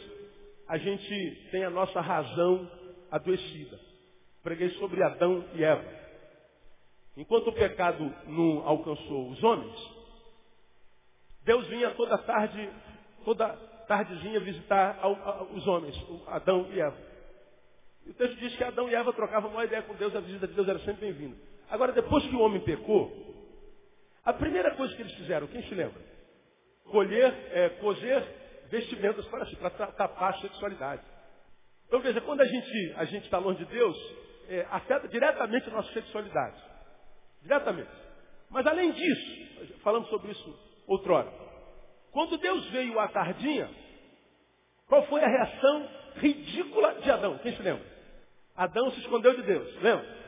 [0.70, 2.70] a gente tem a nossa razão
[3.10, 3.80] adoecida.
[4.44, 5.84] Preguei sobre Adão e Eva.
[7.18, 9.76] Enquanto o pecado não alcançou os homens,
[11.44, 12.70] Deus vinha toda tarde,
[13.26, 13.50] toda
[13.88, 15.00] tardezinha visitar
[15.52, 15.96] os homens,
[16.28, 16.98] Adão e Eva.
[18.06, 20.48] E o texto diz que Adão e Eva trocavam uma ideia com Deus, a visita
[20.48, 21.36] de Deus era sempre bem-vinda.
[21.72, 23.12] Agora, depois que o homem pecou,
[24.24, 26.00] a primeira coisa que eles fizeram, quem se lembra?
[26.86, 28.39] Colher, é, cozer
[28.70, 31.02] vestimentas para si, para tapar a sexualidade.
[31.88, 33.98] Então, veja, quando a gente a está longe de Deus,
[34.48, 36.62] é, afeta diretamente a nossa sexualidade.
[37.42, 37.90] Diretamente.
[38.50, 41.32] Mas além disso, falamos sobre isso outrora.
[42.12, 43.70] Quando Deus veio à tardinha,
[44.88, 47.38] qual foi a reação ridícula de Adão.
[47.40, 47.86] Quem se lembra?
[48.56, 50.20] Adão se escondeu de Deus, lembra?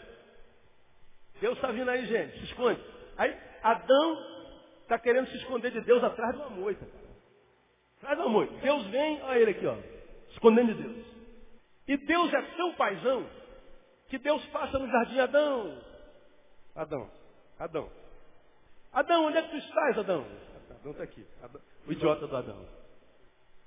[1.40, 2.82] Deus está vindo aí, gente, se esconde.
[3.18, 4.18] Aí Adão
[4.84, 6.86] está querendo se esconder de Deus atrás de uma moita.
[8.04, 8.54] Uma moita.
[8.56, 9.78] Deus vem, olha ele aqui, ó,
[10.32, 11.06] escondendo de Deus.
[11.88, 13.30] E Deus é tão paisão
[14.08, 15.82] que Deus passa no jardim Adão.
[16.76, 17.12] Adão,
[17.60, 17.92] Adão.
[18.92, 20.26] Adão, onde é que tu estás, Adão?
[20.70, 21.26] Adão está aqui.
[21.44, 22.68] Adão, o idiota do Adão.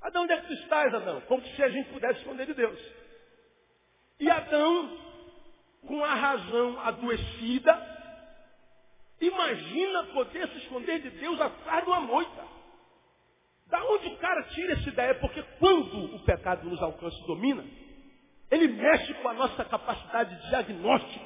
[0.01, 1.21] Adão, onde é que tu estás, Adão?
[1.23, 2.79] Como se a gente pudesse esconder de Deus.
[4.21, 4.99] E Adão,
[5.87, 7.95] com a razão adoecida,
[9.21, 12.54] imagina poder se esconder de Deus atrás de uma moita.
[13.75, 15.17] Da onde o cara tira essa ideia?
[15.17, 17.65] Porque quando o pecado nos alcança e domina,
[18.49, 21.25] ele mexe com a nossa capacidade de diagnóstico.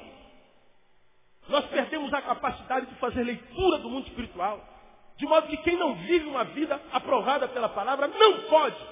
[1.47, 4.67] Nós perdemos a capacidade de fazer leitura do mundo espiritual.
[5.15, 8.83] De modo que quem não vive uma vida aprovada pela palavra não pode,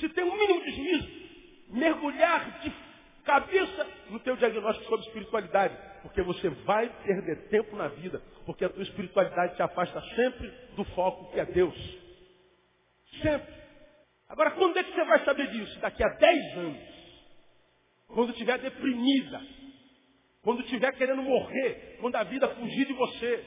[0.00, 1.08] se tem um mínimo de juízo,
[1.68, 2.72] mergulhar de
[3.22, 5.76] cabeça no teu diagnóstico sobre espiritualidade.
[6.00, 8.22] Porque você vai perder tempo na vida.
[8.46, 12.07] Porque a tua espiritualidade te afasta sempre do foco que é Deus.
[13.22, 13.58] Sempre.
[14.28, 15.78] Agora, quando é que você vai saber disso?
[15.80, 16.98] Daqui a 10 anos.
[18.08, 19.40] Quando estiver deprimida.
[20.42, 21.96] Quando estiver querendo morrer.
[22.00, 23.44] Quando a vida fugir de você.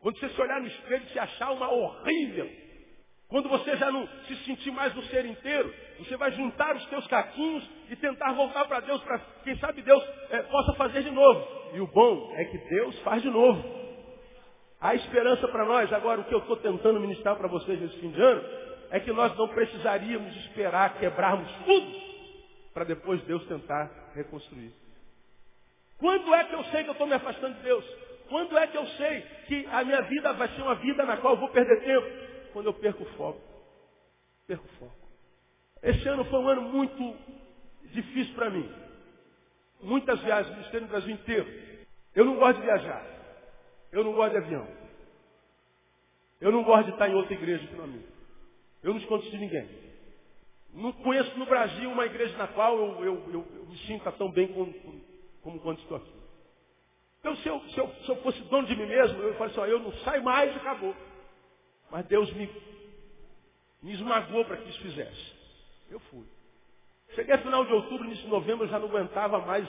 [0.00, 2.48] Quando você se olhar no espelho e se achar uma horrível.
[3.28, 7.06] Quando você já não se sentir mais no ser inteiro, você vai juntar os teus
[7.08, 11.46] caquinhos e tentar voltar para Deus, para quem sabe Deus é, possa fazer de novo.
[11.74, 13.62] E o bom é que Deus faz de novo.
[14.80, 15.92] Há esperança para nós.
[15.92, 19.12] Agora, o que eu estou tentando ministrar para vocês nesse fim de ano é que
[19.12, 22.08] nós não precisaríamos esperar quebrarmos tudo
[22.72, 24.72] para depois Deus tentar reconstruir.
[25.98, 27.84] Quando é que eu sei que eu estou me afastando de Deus?
[28.28, 31.34] Quando é que eu sei que a minha vida vai ser uma vida na qual
[31.34, 32.06] eu vou perder tempo?
[32.52, 33.40] Quando eu perco o foco.
[34.46, 35.08] Perco o foco.
[35.82, 37.16] Esse ano foi um ano muito
[37.92, 38.70] difícil para mim.
[39.80, 41.46] Muitas viagens, ministério no Brasil inteiro.
[42.14, 43.04] Eu não gosto de viajar.
[43.90, 44.68] Eu não gosto de avião.
[46.40, 48.17] Eu não gosto de estar em outra igreja que não a minha.
[48.82, 49.68] Eu não escondo de ninguém.
[50.72, 54.30] Não conheço no Brasil uma igreja na qual eu, eu, eu, eu me sinta tão
[54.30, 54.72] bem como,
[55.42, 56.12] como quando estou aqui.
[57.20, 59.60] Então, se eu, se, eu, se eu fosse dono de mim mesmo, eu falaria assim,
[59.60, 60.94] ó, eu não saio mais e acabou.
[61.90, 62.48] Mas Deus me,
[63.82, 65.32] me esmagou para que isso fizesse.
[65.90, 66.24] Eu fui.
[67.14, 69.66] Cheguei a final de outubro, início de novembro, eu já não aguentava mais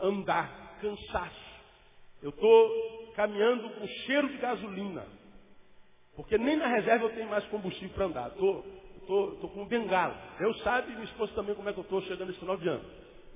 [0.00, 1.52] andar, cansaço.
[2.22, 5.06] Eu estou caminhando com cheiro de gasolina.
[6.16, 8.28] Porque nem na reserva eu tenho mais combustível para andar.
[8.28, 8.62] Estou
[9.06, 10.16] tô, tô, tô com um bengala.
[10.40, 12.68] Eu sabe e minha esposa também como é que eu estou chegando esse final de
[12.68, 12.84] ano.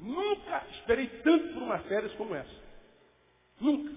[0.01, 2.67] Nunca esperei tanto por uma férias como essa.
[3.61, 3.93] Nunca.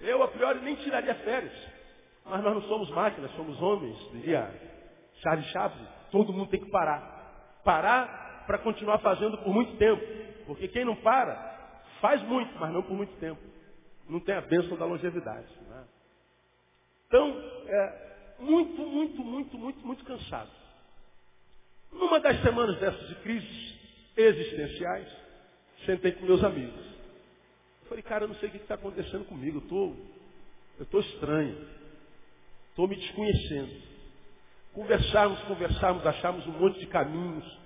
[0.00, 1.52] Eu, a priori, nem tiraria férias.
[2.24, 4.50] Mas nós não somos máquinas, somos homens, diria
[5.22, 5.86] Charles Chaplin.
[6.10, 7.60] Todo mundo tem que parar.
[7.64, 10.02] Parar para continuar fazendo por muito tempo.
[10.46, 13.40] Porque quem não para, faz muito, mas não por muito tempo.
[14.08, 15.48] Não tem a bênção da longevidade.
[15.68, 15.84] Né?
[17.08, 20.50] Então, é, muito, muito, muito, muito, muito cansado.
[21.90, 23.74] Numa das semanas dessas de crises
[24.14, 25.08] existenciais,
[25.86, 26.86] sentei com meus amigos.
[27.88, 29.56] Falei, cara, eu não sei o que está acontecendo comigo.
[29.56, 29.94] Eu tô,
[30.82, 31.56] estou estranho.
[32.68, 33.82] Estou me desconhecendo.
[34.74, 37.58] Conversarmos, conversarmos, acharmos um monte de caminhos,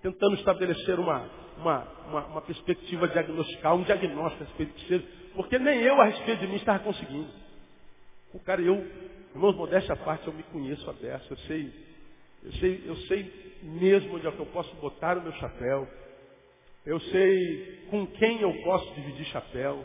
[0.00, 5.02] tentando estabelecer uma, uma, uma, uma perspectiva diagnostical, um diagnóstico a respeito de ser,
[5.34, 7.47] porque nem eu a respeito de mim estava conseguindo.
[8.32, 8.74] O cara, eu,
[9.34, 11.72] irmãos, modéstia à parte, eu me conheço a beça, eu sei,
[12.44, 15.88] eu sei, eu sei mesmo onde é que eu posso botar o meu chapéu.
[16.84, 19.84] Eu sei com quem eu posso dividir chapéu.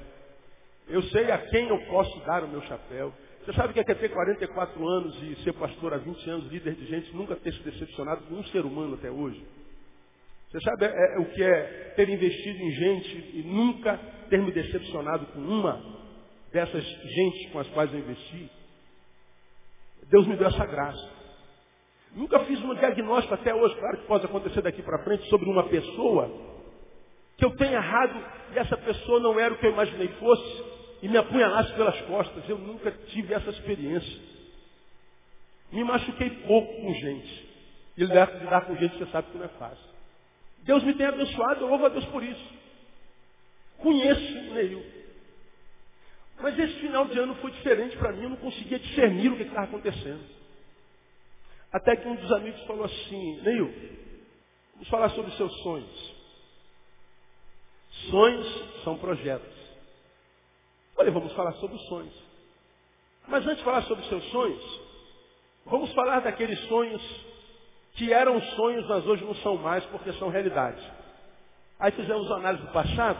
[0.87, 3.13] Eu sei a quem eu posso dar o meu chapéu.
[3.43, 6.75] Você sabe o que é, ter 44 anos e ser pastor há 20 anos, líder
[6.75, 9.43] de gente, nunca ter se decepcionado com um ser humano até hoje?
[10.49, 13.97] Você sabe é, é, o que é ter investido em gente e nunca
[14.29, 15.92] ter me decepcionado com uma
[16.53, 18.49] dessas gentes com as quais eu investi?
[20.09, 21.09] Deus me deu essa graça.
[22.15, 25.63] Nunca fiz um diagnóstico até hoje, claro que pode acontecer daqui para frente, sobre uma
[25.63, 26.31] pessoa
[27.35, 28.23] que eu tenha errado
[28.53, 30.63] e essa pessoa não era o que eu imaginei fosse
[31.01, 32.47] e me apunhalasse pelas costas.
[32.47, 34.21] Eu nunca tive essa experiência.
[35.71, 37.49] Me machuquei pouco com gente.
[37.97, 39.93] E lidar, com gente você sabe que não é fácil.
[40.59, 42.53] Deus me tem abençoado, eu louvo a Deus por isso.
[43.79, 45.02] Conheço o Neil.
[46.41, 49.43] Mas esse final de ano foi diferente para mim, eu não conseguia discernir o que
[49.43, 50.23] estava acontecendo.
[51.71, 53.73] Até que um dos amigos falou assim, Neil,
[54.73, 56.13] vamos falar sobre os seus sonhos.
[58.09, 59.53] Sonhos são projetos.
[60.95, 62.13] Falei, vamos falar sobre os sonhos.
[63.27, 64.81] Mas antes de falar sobre os seus sonhos,
[65.65, 67.01] vamos falar daqueles sonhos
[67.93, 70.81] que eram sonhos, mas hoje não são mais porque são realidade.
[71.79, 73.19] Aí fizemos análise do passado.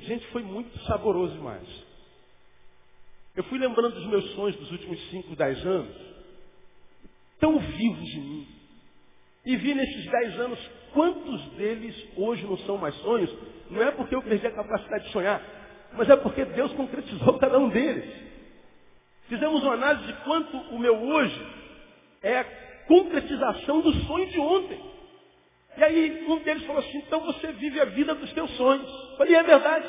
[0.00, 1.66] Gente, foi muito saboroso demais.
[3.36, 5.96] Eu fui lembrando dos meus sonhos dos últimos 5, 10 anos,
[7.38, 8.48] tão vivos em mim.
[9.46, 10.58] E vi nesses 10 anos
[10.92, 13.32] quantos deles hoje não são mais sonhos.
[13.70, 15.42] Não é porque eu perdi a capacidade de sonhar,
[15.92, 18.12] mas é porque Deus concretizou cada um deles.
[19.28, 21.46] Fizemos uma análise de quanto o meu hoje
[22.22, 22.44] é a
[22.86, 24.80] concretização do sonho de ontem.
[25.78, 28.88] E aí um deles falou assim, então você vive a vida dos teus sonhos.
[28.88, 29.88] Eu falei, é verdade.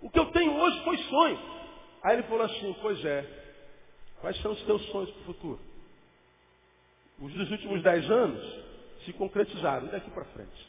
[0.00, 1.38] O que eu tenho hoje foi sonho.
[2.02, 3.24] Aí ele falou assim, pois é.
[4.22, 5.60] Quais são os teus sonhos para o futuro?
[7.20, 8.42] Os dos últimos dez anos
[9.04, 10.68] se concretizaram, daqui para frente.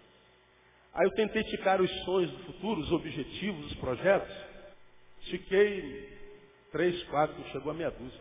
[0.94, 4.36] Aí eu tentei ticar os sonhos do futuro, os objetivos, os projetos.
[5.30, 6.10] Fiquei
[6.74, 8.20] três, quatro, chegou a meia dúzia.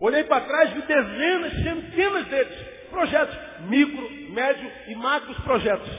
[0.00, 2.73] Olhei para trás, vi dezenas, centenas deles.
[2.94, 3.36] Projetos,
[3.66, 5.90] micro, médio e macros projetos.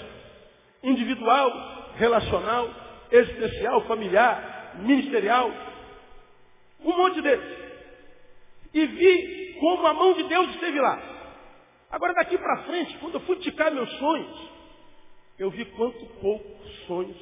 [0.82, 2.70] Individual, relacional,
[3.12, 5.52] existencial, familiar, ministerial.
[6.80, 7.58] Um monte deles.
[8.74, 10.98] E vi como a mão de Deus esteve lá.
[11.91, 14.50] Agora daqui para frente, quando eu fui ticar meus sonhos,
[15.38, 17.18] eu vi quanto poucos sonhos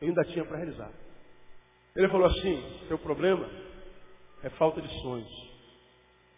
[0.00, 0.90] eu ainda tinha para realizar.
[1.94, 3.50] Ele falou assim, seu problema
[4.44, 5.49] é falta de sonhos.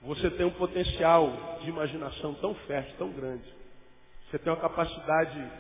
[0.03, 3.49] Você tem um potencial de imaginação tão fértil, tão grande.
[4.29, 5.53] Você tem uma capacidade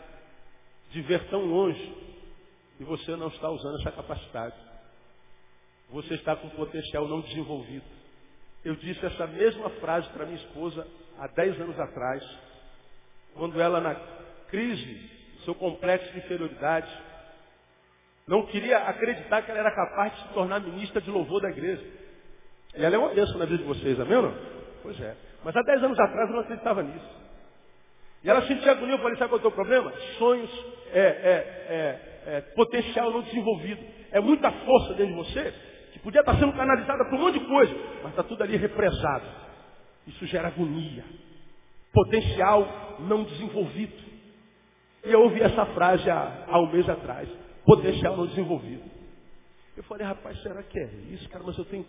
[0.90, 1.94] de ver tão longe
[2.80, 4.56] e você não está usando essa capacidade.
[5.90, 7.84] Você está com um potencial não desenvolvido.
[8.64, 10.86] Eu disse essa mesma frase para minha esposa
[11.18, 12.24] há 10 anos atrás,
[13.34, 13.94] quando ela na
[14.48, 15.10] crise,
[15.44, 16.90] seu complexo de inferioridade,
[18.26, 22.01] não queria acreditar que ela era capaz de se tornar ministra de louvor da igreja.
[22.74, 24.34] Ela é uma bênção na vida de vocês, amém ou não?
[24.82, 25.14] Pois é.
[25.44, 27.22] Mas há 10 anos atrás eu não acreditava nisso.
[28.24, 29.92] E ela sentia agonia, eu falei, sabe qual é o teu problema?
[30.18, 30.50] Sonhos,
[30.92, 31.02] é, é,
[31.68, 33.82] é, é, potencial não desenvolvido.
[34.12, 35.52] É muita força dentro de você,
[35.92, 39.26] que podia estar sendo canalizada para um monte de coisa, mas está tudo ali represado.
[40.06, 41.04] Isso gera agonia.
[41.92, 43.92] Potencial não desenvolvido.
[45.04, 47.28] E eu ouvi essa frase há, há um mês atrás.
[47.64, 48.82] Potencial não desenvolvido.
[49.76, 51.42] Eu falei, rapaz, será que é isso, cara?
[51.44, 51.86] Mas eu tenho,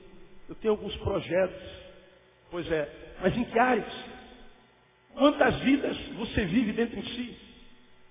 [0.50, 1.62] eu tenho alguns projetos.
[2.52, 2.90] Pois é,
[3.22, 3.94] mas em que áreas?
[5.16, 7.38] Quantas vidas você vive dentro de si?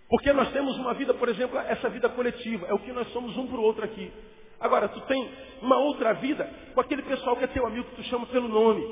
[0.09, 3.37] Porque nós temos uma vida, por exemplo, essa vida coletiva, é o que nós somos
[3.37, 4.13] um para o outro aqui.
[4.61, 5.31] Agora, tu tem
[5.61, 8.87] uma outra vida com aquele pessoal que é teu amigo, que tu chama pelo nome.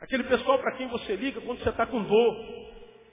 [0.00, 2.36] Aquele pessoal para quem você liga quando você está com dor.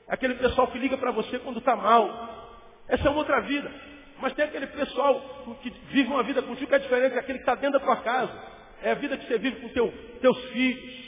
[0.07, 2.53] Aquele pessoal que liga para você quando está mal.
[2.88, 3.72] Essa é uma outra vida.
[4.20, 7.55] Mas tem aquele pessoal que vive uma vida contigo que é diferente daquele que está
[7.55, 8.34] dentro da tua casa.
[8.84, 11.01] É a vida que você vive com teu, teus filhos.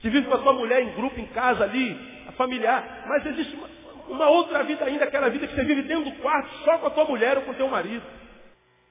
[0.00, 1.96] Que vive com a tua mulher em grupo, em casa ali,
[2.28, 3.04] a familiar.
[3.06, 3.68] Mas existe uma,
[4.08, 6.90] uma outra vida ainda, aquela vida que você vive dentro do quarto só com a
[6.90, 8.04] tua mulher ou com o teu marido.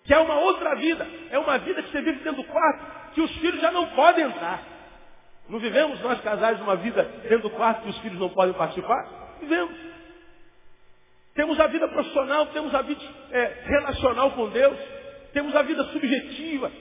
[0.04, 1.08] Que é uma outra vida.
[1.32, 4.26] É uma vida que você vive dentro do quarto que os filhos já não podem
[4.26, 4.64] entrar.
[5.48, 9.38] Não vivemos nós casais uma vida dentro do quarto que os filhos não podem participar?
[9.40, 9.94] Vivemos.
[11.36, 13.02] Temos a vida profissional, temos a vida
[13.32, 14.78] é, relacional com Deus,
[15.34, 16.72] temos a vida subjetiva,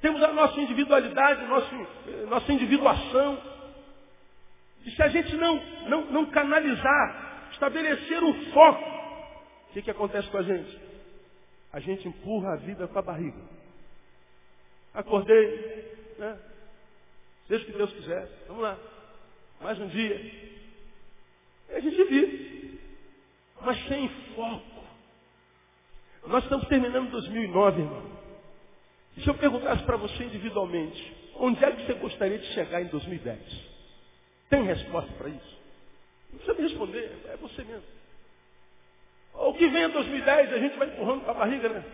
[0.00, 3.42] temos a nossa individualidade, nosso, eh, nossa individuação.
[4.84, 5.56] E se a gente não,
[5.88, 8.84] não, não canalizar, estabelecer um foco,
[9.70, 10.80] o que, que acontece com a gente?
[11.72, 13.40] A gente empurra a vida com a barriga.
[14.94, 16.38] Acordei, né?
[17.48, 18.28] Seja o que Deus quiser.
[18.48, 18.78] Vamos lá.
[19.60, 20.16] Mais um dia.
[21.70, 22.80] E a gente vive.
[23.60, 24.84] Mas sem foco.
[26.26, 28.25] Nós estamos terminando 2009, irmão.
[29.16, 32.86] E se eu perguntasse para você individualmente, onde é que você gostaria de chegar em
[32.86, 33.40] 2010?
[34.50, 35.58] Tem resposta para isso?
[36.30, 37.96] Não precisa me responder, é você mesmo.
[39.34, 41.84] O que vem em 2010, a gente vai empurrando para a barriga, né?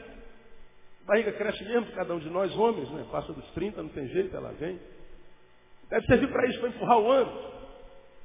[1.03, 3.07] A barriga cresce mesmo, cada um de nós, homens, né?
[3.11, 4.81] Passa dos 30, não tem jeito, ela vem.
[5.89, 7.53] Deve servir para isso, para empurrar o ano.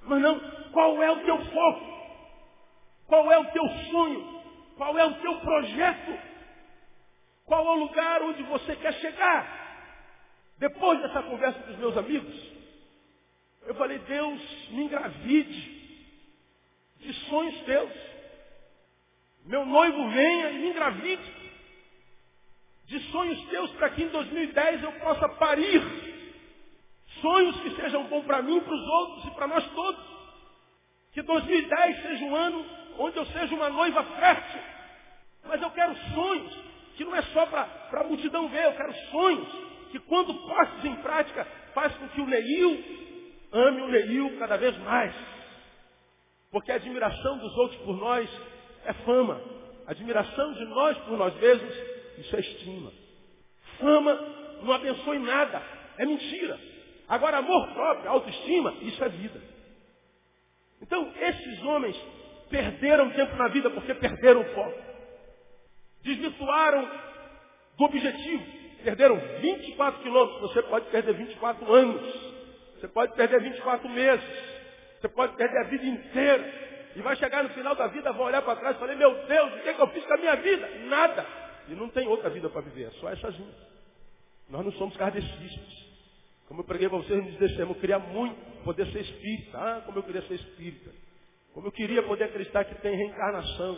[0.04, 0.40] Mas não,
[0.72, 1.98] qual é o teu foco?
[3.08, 4.42] Qual é o teu sonho?
[4.78, 6.20] Qual é o teu projeto?
[7.48, 9.66] Qual é o lugar onde você quer chegar?
[10.60, 12.52] Depois dessa conversa com os meus amigos,
[13.66, 15.78] eu falei, Deus, me engravide
[16.98, 17.92] de sonhos teus.
[19.46, 21.34] Meu noivo venha e me engravide
[22.86, 25.82] de sonhos teus para que em 2010 eu possa parir
[27.22, 30.06] Sonhos que sejam bons para mim, para os outros e para nós todos.
[31.14, 32.66] Que 2010 seja um ano
[33.00, 34.62] onde eu seja uma noiva fértil.
[35.46, 36.67] Mas eu quero sonhos
[36.98, 39.48] que não é só para a multidão ver, eu quero sonhos
[39.92, 42.84] que quando postos em prática faz com que o Neil,
[43.54, 45.14] ame o Neil cada vez mais.
[46.52, 48.30] Porque a admiração dos outros por nós
[48.86, 49.40] é fama.
[49.86, 51.74] A admiração de nós por nós mesmos,
[52.18, 52.92] isso é estima.
[53.80, 54.14] Fama
[54.64, 55.62] não abençoa em nada.
[56.00, 56.60] É mentira.
[57.08, 59.42] Agora, amor próprio, autoestima, isso é vida.
[60.82, 61.96] Então, esses homens
[62.50, 64.87] perderam tempo na vida porque perderam o foco.
[66.08, 66.90] Desvirtuaram
[67.78, 68.44] do objetivo.
[68.84, 70.42] Perderam 24 quilômetros.
[70.42, 72.34] Você pode perder 24 anos.
[72.80, 74.26] Você pode perder 24 meses.
[75.00, 76.68] Você pode perder a vida inteira.
[76.96, 79.54] E vai chegar no final da vida, vai olhar para trás e falar, meu Deus,
[79.54, 80.68] o que, é que eu fiz com a minha vida?
[80.88, 81.26] Nada.
[81.68, 83.54] E não tem outra vida para viver, é só essazinha.
[84.50, 85.88] Nós não somos kardecistas.
[86.48, 89.58] Como eu preguei para vocês no dezembro, eu queria muito poder ser espírita.
[89.60, 90.90] Ah, como eu queria ser espírita.
[91.54, 93.78] Como eu queria poder acreditar que tem reencarnação.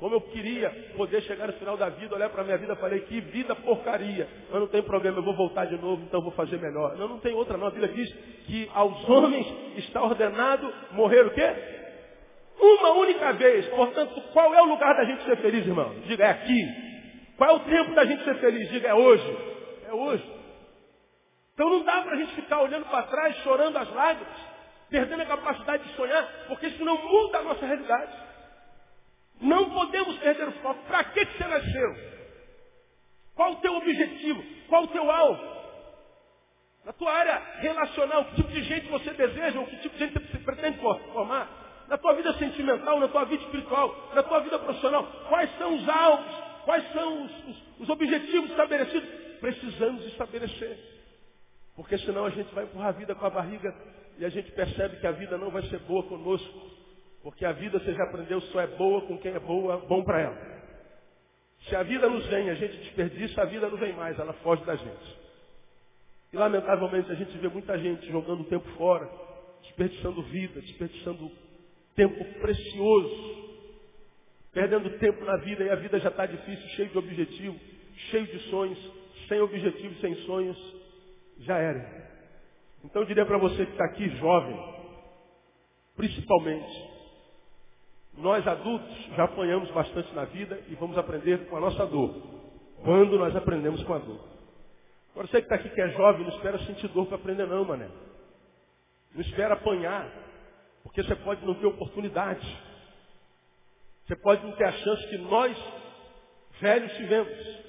[0.00, 2.76] Como eu queria poder chegar no final da vida, olhar para a minha vida e
[2.76, 4.26] falei, que vida porcaria.
[4.50, 6.96] Mas não tem problema, eu vou voltar de novo, então vou fazer melhor.
[6.96, 7.66] Não, não tem outra não.
[7.66, 8.10] A Bíblia diz
[8.46, 9.46] que aos homens
[9.76, 11.54] está ordenado morrer o quê?
[12.58, 13.66] Uma única vez.
[13.68, 15.94] Portanto, qual é o lugar da gente ser feliz, irmão?
[16.06, 16.66] Diga, é aqui.
[17.36, 18.70] Qual é o tempo da gente ser feliz?
[18.70, 19.36] Diga, é hoje.
[19.86, 20.24] É hoje.
[21.52, 24.38] Então não dá para a gente ficar olhando para trás, chorando as lágrimas,
[24.88, 28.29] perdendo a capacidade de sonhar, porque isso não muda a nossa realidade.
[29.40, 30.82] Não podemos perder o foco.
[30.86, 31.96] Para que você nasceu?
[33.34, 34.44] Qual o teu objetivo?
[34.68, 35.60] Qual o teu alvo?
[36.84, 40.18] Na tua área relacional, que tipo de gente você deseja, ou que tipo de gente
[40.18, 41.84] você pretende formar?
[41.88, 45.88] Na tua vida sentimental, na tua vida espiritual, na tua vida profissional, quais são os
[45.88, 46.50] alvos?
[46.64, 49.08] Quais são os, os, os objetivos estabelecidos?
[49.40, 50.78] Precisamos estabelecer.
[51.74, 53.74] Porque senão a gente vai empurrar a vida com a barriga
[54.18, 56.70] e a gente percebe que a vida não vai ser boa conosco.
[57.22, 60.20] Porque a vida, você já aprendeu, só é boa com quem é boa, bom para
[60.20, 60.50] ela.
[61.68, 64.64] Se a vida nos vem, a gente desperdiça, a vida não vem mais, ela foge
[64.64, 65.20] da gente.
[66.32, 69.10] E lamentavelmente a gente vê muita gente jogando tempo fora,
[69.62, 71.30] desperdiçando vida, desperdiçando
[71.94, 73.50] tempo precioso,
[74.52, 77.60] perdendo tempo na vida, e a vida já está difícil, cheio de objetivo,
[78.10, 78.78] cheio de sonhos,
[79.28, 80.58] sem objetivo, sem sonhos,
[81.40, 82.10] já era.
[82.84, 84.56] Então eu diria para você que está aqui, jovem,
[85.96, 86.89] principalmente,
[88.20, 92.14] nós adultos já apanhamos bastante na vida e vamos aprender com a nossa dor.
[92.82, 94.20] Quando nós aprendemos com a dor.
[95.12, 97.64] Agora você que está aqui que é jovem, não espera sentir dor para aprender não,
[97.64, 97.88] mané.
[99.14, 100.08] Não espera apanhar,
[100.82, 102.46] porque você pode não ter oportunidade.
[104.06, 105.56] Você pode não ter a chance que nós,
[106.60, 107.60] velhos, tivemos.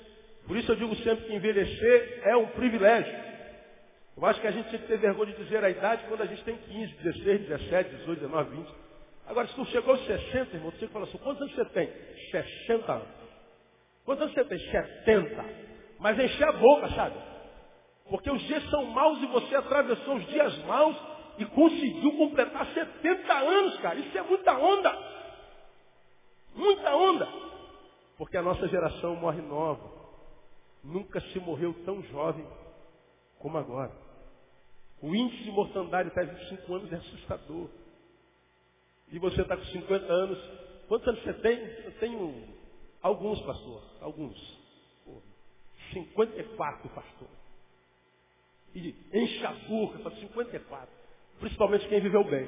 [0.47, 3.14] Por isso eu digo sempre que envelhecer é um privilégio.
[4.18, 6.26] Eu acho que a gente tem que ter vergonha de dizer a idade quando a
[6.26, 8.91] gente tem 15, 16, 17, 18, 19, 20.
[9.28, 11.90] Agora, se tu chegou aos 60, irmão, você fala assim, quantos anos você tem?
[12.32, 13.08] 60 anos.
[14.04, 14.60] Quantos anos você tem?
[14.60, 15.46] 70.
[16.00, 17.16] Mas encher a boca, sabe?
[18.10, 20.98] Porque os dias são maus e você atravessou os dias maus
[21.38, 23.96] e conseguiu completar 70 anos, cara.
[24.00, 25.12] Isso é muita onda.
[26.54, 27.28] Muita onda.
[28.18, 30.02] Porque a nossa geração morre nova.
[30.84, 32.46] Nunca se morreu tão jovem
[33.40, 33.92] como agora.
[35.02, 37.70] O índice de mortandade até 25 anos é assustador
[39.12, 40.39] e você está com 50 anos.
[40.88, 41.59] Quantos anos você tem?
[41.84, 42.43] Eu tenho
[43.01, 43.84] alguns, pastor.
[44.01, 44.38] Alguns.
[45.05, 45.22] Pô,
[45.93, 47.28] 54, pastor.
[48.74, 50.89] E enche a boca, para 54.
[51.39, 52.47] Principalmente quem viveu bem.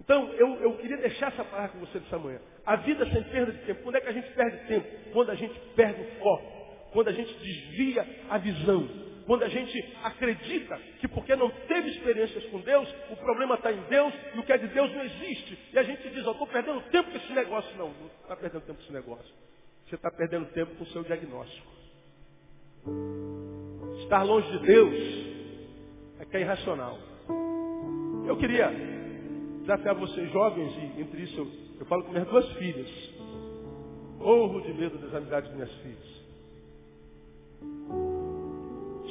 [0.00, 2.40] Então, eu, eu queria deixar essa palavra com você dessa manhã.
[2.64, 3.82] A vida sem perda de tempo.
[3.82, 5.12] Quando é que a gente perde tempo?
[5.12, 6.58] Quando a gente perde o foco.
[6.92, 12.46] Quando a gente desvia a visão quando a gente acredita que porque não teve experiências
[12.46, 15.58] com Deus, o problema está em Deus e o que é de Deus não existe.
[15.70, 17.76] E a gente diz, ó, estou perdendo tempo com esse negócio.
[17.76, 19.34] Não, não está perdendo tempo com esse negócio.
[19.86, 21.68] Você está perdendo tempo com o seu diagnóstico.
[24.00, 24.94] Estar longe de Deus
[26.20, 26.98] é que é irracional.
[28.26, 28.72] Eu queria
[29.60, 32.88] desafiar vocês jovens, e entre isso eu, eu falo com minhas duas filhas.
[34.16, 36.07] Morro de medo das amizades de minhas filhas.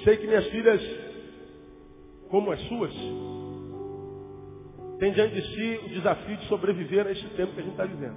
[0.08, 0.82] Sei que minhas filhas,
[2.30, 2.94] como as suas,
[5.00, 7.84] têm diante de si o desafio de sobreviver a esse tempo que a gente está
[7.84, 8.16] vivendo.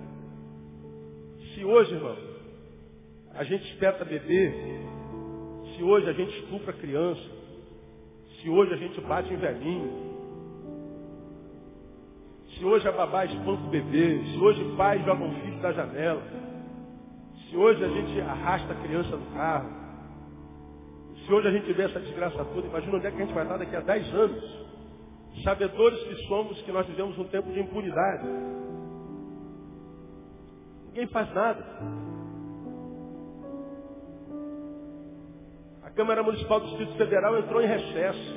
[1.53, 2.17] Se hoje, irmão,
[3.35, 4.55] a gente espeta bebê,
[5.75, 7.29] se hoje a gente estupra criança,
[8.41, 9.91] se hoje a gente bate em velhinho,
[12.57, 16.23] se hoje a babá espanca o bebê, se hoje o pai joga filho da janela,
[17.49, 19.80] se hoje a gente arrasta a criança no carro,
[21.33, 23.57] hoje a gente vê essa desgraça toda, imagina onde é que a gente vai estar
[23.57, 24.71] daqui a 10 anos.
[25.45, 28.27] Sabedores que somos que nós vivemos um tempo de impunidade.
[30.89, 31.65] Ninguém faz nada.
[35.83, 38.35] A Câmara Municipal do Distrito Federal entrou em recesso.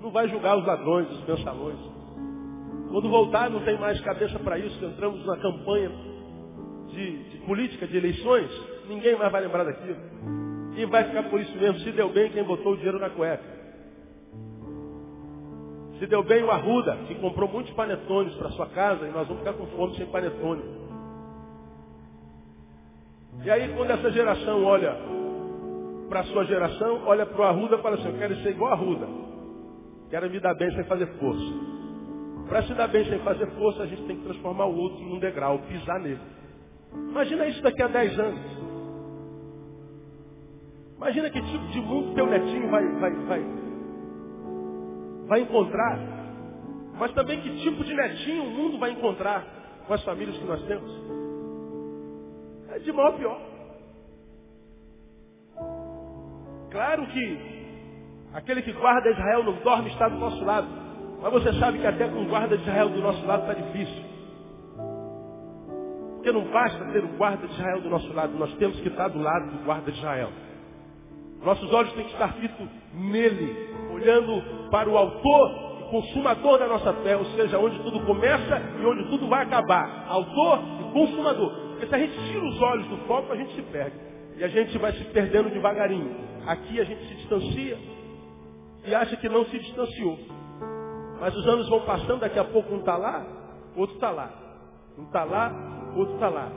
[0.00, 1.78] Não vai julgar os ladrões, os mensalões.
[2.90, 4.84] Quando voltar, não tem mais cabeça para isso.
[4.84, 5.90] Entramos na campanha
[6.88, 8.50] de, de, política, de eleições.
[8.88, 10.55] Ninguém mais vai lembrar daquilo.
[10.76, 11.80] E vai ficar por isso mesmo.
[11.80, 13.56] Se deu bem quem botou o dinheiro na cueca.
[15.98, 19.42] Se deu bem o Arruda, que comprou muitos panetones para sua casa e nós vamos
[19.42, 20.62] ficar com fome sem panetone.
[23.42, 24.94] E aí quando essa geração olha
[26.08, 28.72] para a sua geração, olha para o Arruda e fala assim, eu quero ser igual
[28.72, 29.08] a Arruda.
[30.10, 31.76] Quero me dar bem sem fazer força.
[32.48, 35.18] Para se dar bem sem fazer força, a gente tem que transformar o outro num
[35.18, 36.20] degrau, pisar nele.
[36.92, 38.55] Imagina isso daqui a 10 anos.
[40.96, 43.44] Imagina que tipo de mundo teu netinho vai, vai, vai,
[45.28, 45.98] vai encontrar.
[46.98, 49.44] Mas também que tipo de netinho o mundo vai encontrar
[49.86, 50.90] com as famílias que nós temos.
[52.70, 53.40] É de mal a pior.
[56.70, 57.38] Claro que
[58.32, 60.68] aquele que guarda Israel não dorme está do nosso lado.
[61.22, 64.04] Mas você sabe que até com o guarda de Israel do nosso lado está difícil.
[66.14, 69.08] Porque não basta ter o guarda de Israel do nosso lado, nós temos que estar
[69.08, 70.30] do lado do guarda de Israel.
[71.44, 76.92] Nossos olhos têm que estar fitos nele, olhando para o autor e consumador da nossa
[76.94, 80.06] fé, ou seja, onde tudo começa e onde tudo vai acabar.
[80.08, 81.52] Autor e consumador.
[81.70, 83.96] Porque se a gente tira os olhos do foco, a gente se perde.
[84.36, 86.14] E a gente vai se perdendo devagarinho.
[86.46, 87.78] Aqui a gente se distancia
[88.86, 90.18] e acha que não se distanciou.
[91.20, 93.26] Mas os anos vão passando, daqui a pouco um está lá,
[93.74, 94.30] outro está lá.
[94.98, 95.52] Um está lá,
[95.96, 96.50] outro está lá.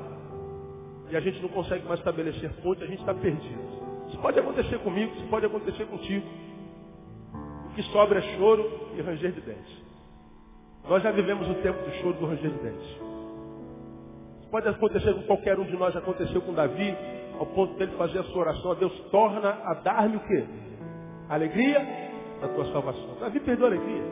[1.09, 3.78] E a gente não consegue mais estabelecer ponte, a gente está perdido.
[4.09, 6.27] Isso pode acontecer comigo, isso pode acontecer contigo.
[7.67, 9.77] O que sobra é choro e ranger de dentes.
[10.87, 12.87] Nós já vivemos o tempo do choro e do ranger de dentes.
[14.41, 16.95] Isso pode acontecer com qualquer um de nós, aconteceu com Davi,
[17.39, 20.43] ao ponto dele fazer a sua oração, a Deus torna a dar-me o quê?
[21.29, 21.79] Alegria
[22.41, 23.15] da tua salvação.
[23.19, 24.03] Davi perdeu a alegria.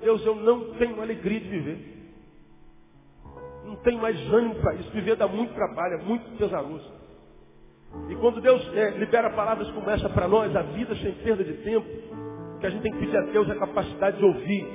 [0.00, 1.92] Deus, eu não tenho alegria de viver.
[3.64, 4.90] Não tenho mais ânimo para isso.
[4.90, 7.01] Viver dá muito trabalho, é muito pesaroso.
[8.08, 11.54] E quando Deus é, libera palavras como essa para nós, a vida sem perda de
[11.64, 11.86] tempo,
[12.60, 14.66] que a gente tem que pedir a Deus é a capacidade de ouvir.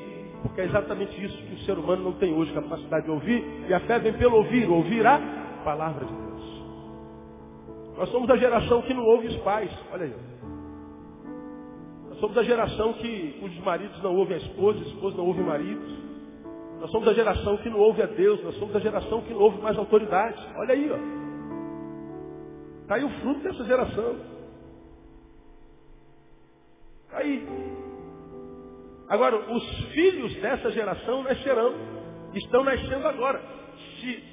[0.42, 3.44] Porque é exatamente isso que o ser humano não tem hoje, capacidade de ouvir.
[3.68, 5.20] E a fé vem pelo ouvir, ouvir a
[5.64, 6.28] palavra de Deus.
[7.98, 9.72] Nós somos a geração que não ouve os pais.
[9.92, 10.14] Olha aí.
[12.10, 15.42] Nós somos a geração que os maridos não ouvem a esposa, a esposa não ouve
[15.42, 16.08] maridos.
[16.80, 19.42] Nós somos a geração que não ouve a Deus, nós somos a geração que não
[19.42, 20.38] ouve mais autoridade.
[20.56, 21.27] Olha aí, ó.
[22.88, 24.16] Está aí o fruto dessa geração.
[27.04, 27.46] Está aí.
[29.10, 31.74] Agora, os filhos dessa geração nascerão.
[32.34, 33.42] Estão nascendo agora.
[34.00, 34.24] Se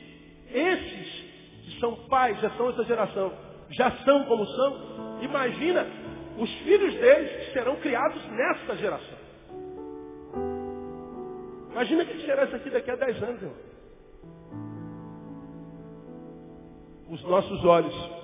[0.53, 1.25] esses
[1.65, 3.33] que são pais, já são essa geração,
[3.71, 5.85] já são como são, imagina
[6.39, 9.19] os filhos deles que serão criados nessa geração.
[11.73, 13.57] Imagina que será isso aqui daqui a 10 anos, irmão.
[17.11, 18.24] Os nossos olhos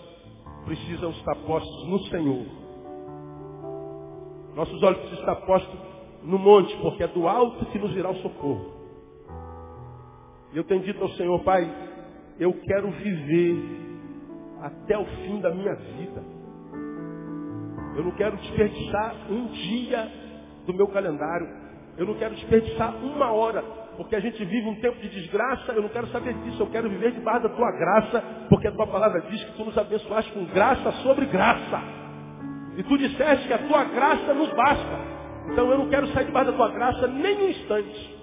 [0.65, 2.47] precisam estar postos no Senhor.
[4.55, 5.79] Nossos olhos precisam estar postos
[6.23, 8.81] no monte, porque é do alto que nos virá o socorro.
[10.53, 11.71] E eu tenho dito ao Senhor, Pai,
[12.39, 13.57] eu quero viver
[14.61, 16.23] até o fim da minha vida.
[17.97, 20.11] Eu não quero desperdiçar um dia
[20.67, 21.49] do meu calendário.
[21.97, 23.63] Eu não quero desperdiçar uma hora
[24.01, 26.89] porque a gente vive um tempo de desgraça, eu não quero saber disso, eu quero
[26.89, 30.43] viver debaixo da tua graça, porque a tua palavra diz que tu nos abençoaste com
[30.47, 31.83] graça sobre graça.
[32.79, 34.99] E tu disseste que a tua graça nos basta.
[35.53, 38.19] Então eu não quero sair debaixo da tua graça nem um instante.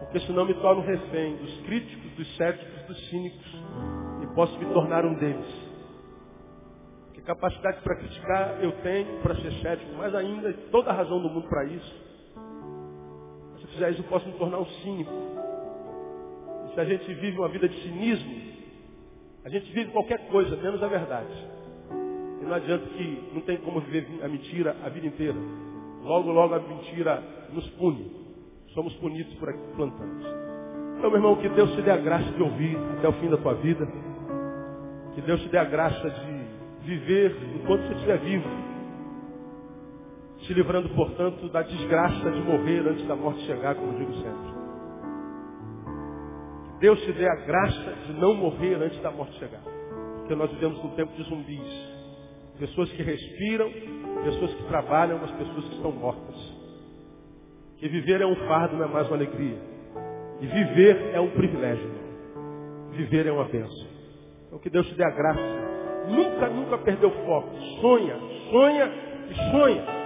[0.00, 3.62] Porque senão me torno refém dos críticos, dos céticos, dos cínicos.
[4.24, 5.70] E posso me tornar um deles.
[7.12, 11.30] Que capacidade para criticar eu tenho, para ser cético, mas ainda toda a razão do
[11.30, 12.13] mundo para isso
[13.74, 15.12] fizer isso, eu posso me tornar um cínico.
[16.68, 18.34] E se a gente vive uma vida de cinismo,
[19.44, 21.34] a gente vive qualquer coisa, menos a verdade.
[22.40, 25.36] E não adianta que não tem como viver a mentira a vida inteira.
[26.02, 27.22] Logo, logo a mentira
[27.52, 28.10] nos pune.
[28.74, 30.24] Somos punidos por aqui plantamos.
[30.98, 33.36] Então, meu irmão, que Deus te dê a graça de ouvir até o fim da
[33.36, 33.86] tua vida.
[35.14, 38.63] Que Deus te dê a graça de viver enquanto você estiver vivo
[40.46, 44.54] se livrando, portanto, da desgraça de morrer antes da morte chegar, como digo sempre.
[46.64, 49.62] Que Deus te dê a graça de não morrer antes da morte chegar.
[50.18, 51.94] Porque nós vivemos num tempo de zumbis.
[52.58, 53.70] Pessoas que respiram,
[54.24, 56.36] pessoas que trabalham, mas pessoas que estão mortas.
[57.78, 59.58] Que viver é um fardo, não é mais uma alegria.
[60.40, 61.90] E viver é um privilégio.
[62.92, 63.86] Viver é uma bênção.
[64.46, 65.40] Então que Deus te dê a graça.
[66.08, 67.50] Nunca, nunca perdeu o foco.
[67.80, 68.16] Sonha,
[68.50, 68.92] sonha
[69.30, 70.03] e sonha.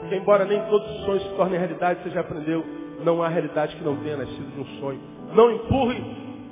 [0.00, 2.64] Porque embora nem todos os sonhos se tornem realidade, você já aprendeu,
[3.04, 5.00] não há realidade que não tenha nascido de um sonho.
[5.34, 6.02] Não empurre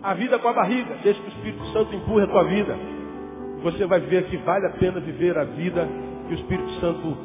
[0.03, 2.77] a vida com a barriga, deixe que o Espírito Santo empurre a tua vida.
[3.63, 5.89] Você vai ver que vale a pena viver a vida
[6.27, 7.17] que o Espírito Santo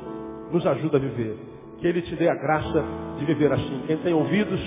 [0.51, 1.38] nos ajuda a viver.
[1.80, 2.84] Que Ele te dê a graça
[3.18, 3.84] de viver assim.
[3.88, 4.59] Quem tem ouvidos,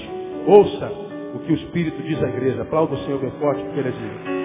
[0.47, 0.91] ouça
[1.35, 2.63] o que o Espírito diz à igreja.
[2.63, 4.40] Aplauda o Senhor bem forte, porque Ele é digno.